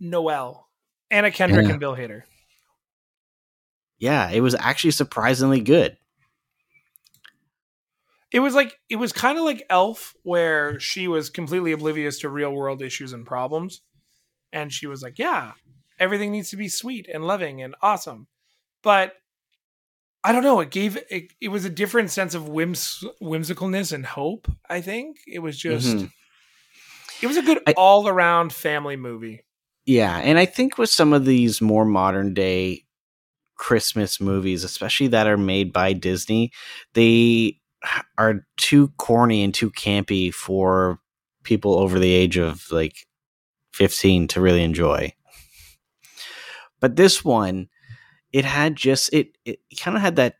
[0.00, 0.66] Noel,
[1.10, 1.72] Anna Kendrick, Yeah.
[1.72, 2.22] and Bill Hader.
[4.00, 5.96] Yeah, it was actually surprisingly good.
[8.32, 12.28] It was like it was kind of like Elf, where she was completely oblivious to
[12.28, 13.82] real world issues and problems,
[14.52, 15.52] and she was like, "Yeah,
[15.98, 18.28] everything needs to be sweet and loving and awesome,"
[18.82, 19.14] but
[20.22, 20.60] I don't know.
[20.60, 21.32] It gave it.
[21.40, 24.46] It was a different sense of whims, whimsicalness and hope.
[24.68, 25.96] I think it was just.
[25.96, 26.12] Mhm.
[27.20, 29.44] It was a good all around family movie.
[29.84, 32.84] Yeah, and I think with some of these more modern day
[33.60, 36.50] Christmas movies, especially that are made by Disney,
[36.94, 37.60] they
[38.16, 40.98] are too corny and too campy for
[41.42, 43.06] people over the age of like
[43.74, 45.12] 15 to really enjoy.
[46.80, 47.68] But this one,
[48.32, 50.36] it had just it it kind of had that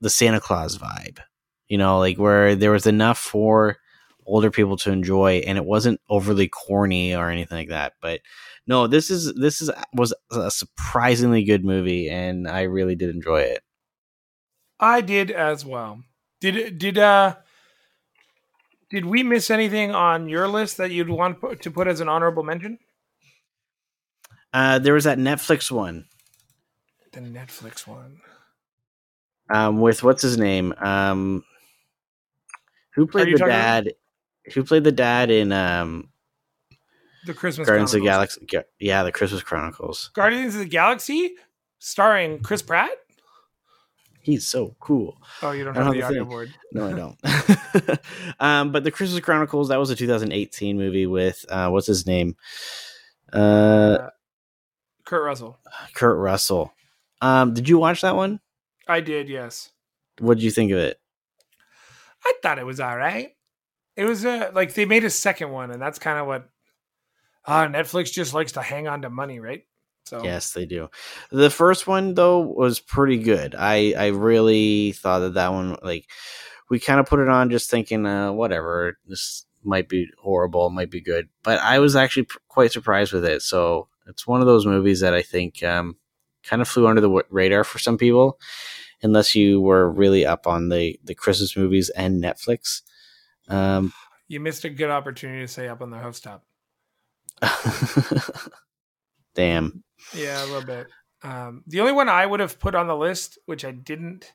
[0.00, 1.20] the Santa Claus vibe.
[1.68, 3.76] You know, like where there was enough for
[4.26, 7.92] older people to enjoy and it wasn't overly corny or anything like that.
[8.02, 8.20] But
[8.66, 13.40] no, this is this is was a surprisingly good movie, and I really did enjoy
[13.42, 13.62] it.
[14.80, 16.00] I did as well.
[16.40, 17.36] Did did uh
[18.90, 22.42] did we miss anything on your list that you'd want to put as an honorable
[22.42, 22.78] mention?
[24.52, 26.06] Uh, there was that Netflix one
[27.12, 28.20] The Netflix one.
[29.52, 30.72] um, with what's his name?
[30.78, 31.44] Um,
[32.94, 33.94] who played the talking about- dad?
[34.54, 36.10] Who played the dad in um,
[37.26, 38.46] The Christmas Guardians of the Galaxy?
[38.78, 40.10] Yeah, the Christmas Chronicles.
[40.14, 41.34] Guardians of the Galaxy,
[41.78, 42.90] starring Chris Pratt.
[44.20, 45.18] He's so cool.
[45.42, 46.54] Oh, you don't I don't the have the audio board.
[46.72, 48.00] No, I don't.
[48.40, 52.36] um, but the Christmas Chronicles that was a 2018 movie with uh, what's his name?
[53.32, 54.10] Uh, Uh,
[55.04, 55.58] Kurt Russell.
[55.94, 56.72] Kurt Russell.
[57.20, 58.40] Um, did you watch that one?
[58.88, 59.70] I did, yes.
[60.18, 60.98] What did you think of it?
[62.24, 63.32] I thought it was all right.
[63.96, 66.48] It was a like they made a second one, and that's kind of what
[67.46, 69.64] uh, Netflix just likes to hang on to money, right?
[70.06, 70.90] So Yes, they do.
[71.30, 73.54] The first one though was pretty good.
[73.58, 76.10] I I really thought that that one like
[76.68, 80.90] we kind of put it on just thinking uh whatever this might be horrible, might
[80.90, 83.40] be good, but I was actually quite surprised with it.
[83.40, 85.96] So it's one of those movies that I think um
[86.42, 88.38] kind of flew under the w- radar for some people,
[89.02, 92.82] unless you were really up on the the Christmas movies and Netflix.
[93.48, 93.92] Um,
[94.28, 96.44] you missed a good opportunity to say up on the housetop.
[99.34, 99.82] damn.
[100.14, 100.86] Yeah, a little bit.
[101.22, 104.32] Um, the only one I would have put on the list, which I didn't,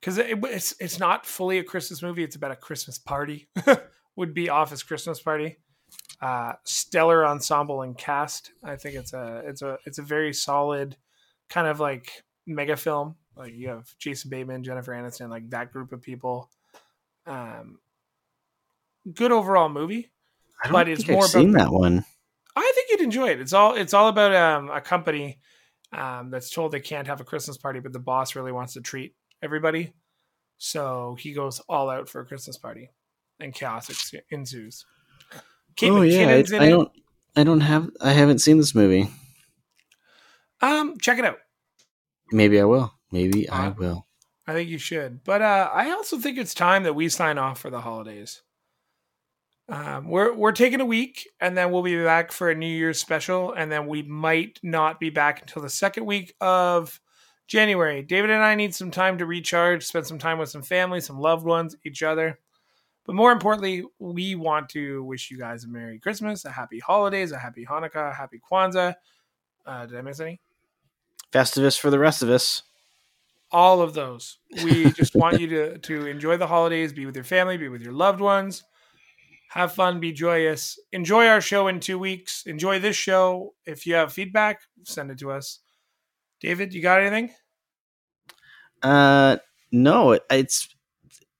[0.00, 2.22] because it, it's it's not fully a Christmas movie.
[2.22, 3.48] It's about a Christmas party.
[4.16, 5.58] would be Office Christmas Party.
[6.20, 8.52] Uh, stellar ensemble and cast.
[8.62, 10.96] I think it's a it's a it's a very solid
[11.48, 13.16] kind of like mega film.
[13.36, 16.50] Like you have Jason Bateman, Jennifer Aniston, like that group of people.
[17.26, 17.78] Um,
[19.12, 20.10] good overall movie.
[20.62, 22.04] I don't But think it's I've about seen that one.
[22.54, 23.40] I think you'd enjoy it.
[23.40, 25.38] It's all it's all about um, a company
[25.92, 28.80] um, that's told they can't have a Christmas party, but the boss really wants to
[28.80, 29.92] treat everybody,
[30.58, 32.90] so he goes all out for a Christmas party,
[33.40, 34.84] and chaos ex- ensues.
[35.76, 36.90] Kate oh yeah, I, I don't.
[37.34, 37.90] I don't have.
[38.00, 39.08] I haven't seen this movie.
[40.60, 41.38] Um, check it out.
[42.30, 42.92] Maybe I will.
[43.10, 44.06] Maybe I Uh, will.
[44.46, 45.24] I think you should.
[45.24, 48.42] But uh, I also think it's time that we sign off for the holidays.
[49.72, 53.00] Um, we're we're taking a week, and then we'll be back for a New Year's
[53.00, 57.00] special, and then we might not be back until the second week of
[57.46, 58.02] January.
[58.02, 61.18] David and I need some time to recharge, spend some time with some family, some
[61.18, 62.38] loved ones, each other.
[63.06, 67.32] But more importantly, we want to wish you guys a Merry Christmas, a Happy Holidays,
[67.32, 68.94] a Happy Hanukkah, a Happy Kwanzaa.
[69.64, 70.38] Uh, did I miss any?
[71.32, 72.62] Festivus for the rest of us.
[73.50, 74.38] all of those.
[74.64, 77.82] We just want you to to enjoy the holidays, be with your family, be with
[77.82, 78.64] your loved ones,
[79.52, 80.78] have fun, be joyous.
[80.92, 82.44] Enjoy our show in two weeks.
[82.46, 83.52] Enjoy this show.
[83.66, 85.58] If you have feedback, send it to us.
[86.40, 87.30] David, you got anything?
[88.82, 89.36] Uh,
[89.70, 90.74] no, it's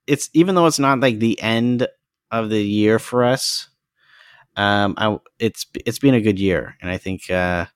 [0.06, 1.88] it's even though it's not like the end
[2.30, 3.68] of the year for us.
[4.56, 7.66] Um, I it's it's been a good year, and I think uh,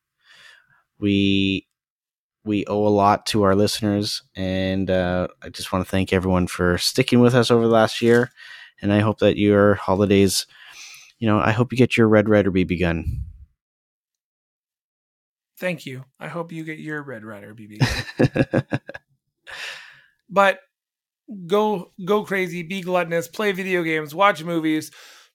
[0.98, 1.66] we
[2.44, 6.46] we owe a lot to our listeners, and uh, I just want to thank everyone
[6.46, 8.30] for sticking with us over the last year,
[8.82, 10.46] and I hope that your holidays,
[11.18, 13.24] you know, I hope you get your Red Ryder BB gun.
[15.58, 16.04] Thank you.
[16.20, 18.78] I hope you get your Red Ryder BB.
[20.30, 20.60] but
[21.46, 24.90] go go crazy, be gluttonous, play video games, watch movies,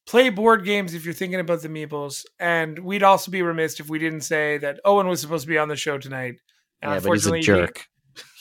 [0.06, 2.26] play board games if you're thinking about the meeples.
[2.40, 5.58] And we'd also be remiss if we didn't say that Owen was supposed to be
[5.58, 6.36] on the show tonight.
[6.82, 7.88] And yeah, but he's a unfortunately, he- jerk.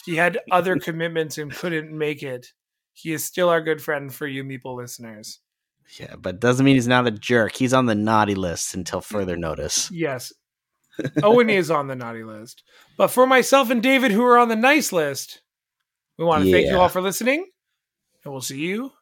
[0.06, 2.46] He, had other commitments and couldn't make it.
[2.92, 5.40] He is still our good friend for you meeple listeners.
[5.98, 7.56] Yeah, but doesn't mean he's not a jerk.
[7.56, 9.90] He's on the naughty list until further notice.
[9.94, 10.32] Yes.
[11.22, 12.62] Owen is on the naughty list.
[12.98, 15.40] But for myself and David, who are on the nice list,
[16.18, 17.46] we want to thank you all for listening.
[18.22, 18.92] And we'll see you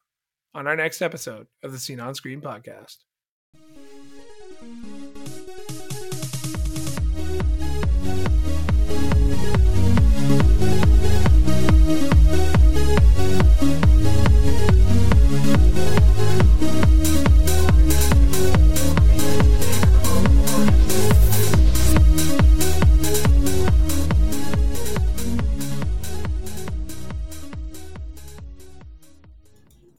[0.55, 2.99] on our next episode of the Scene on Screen podcast.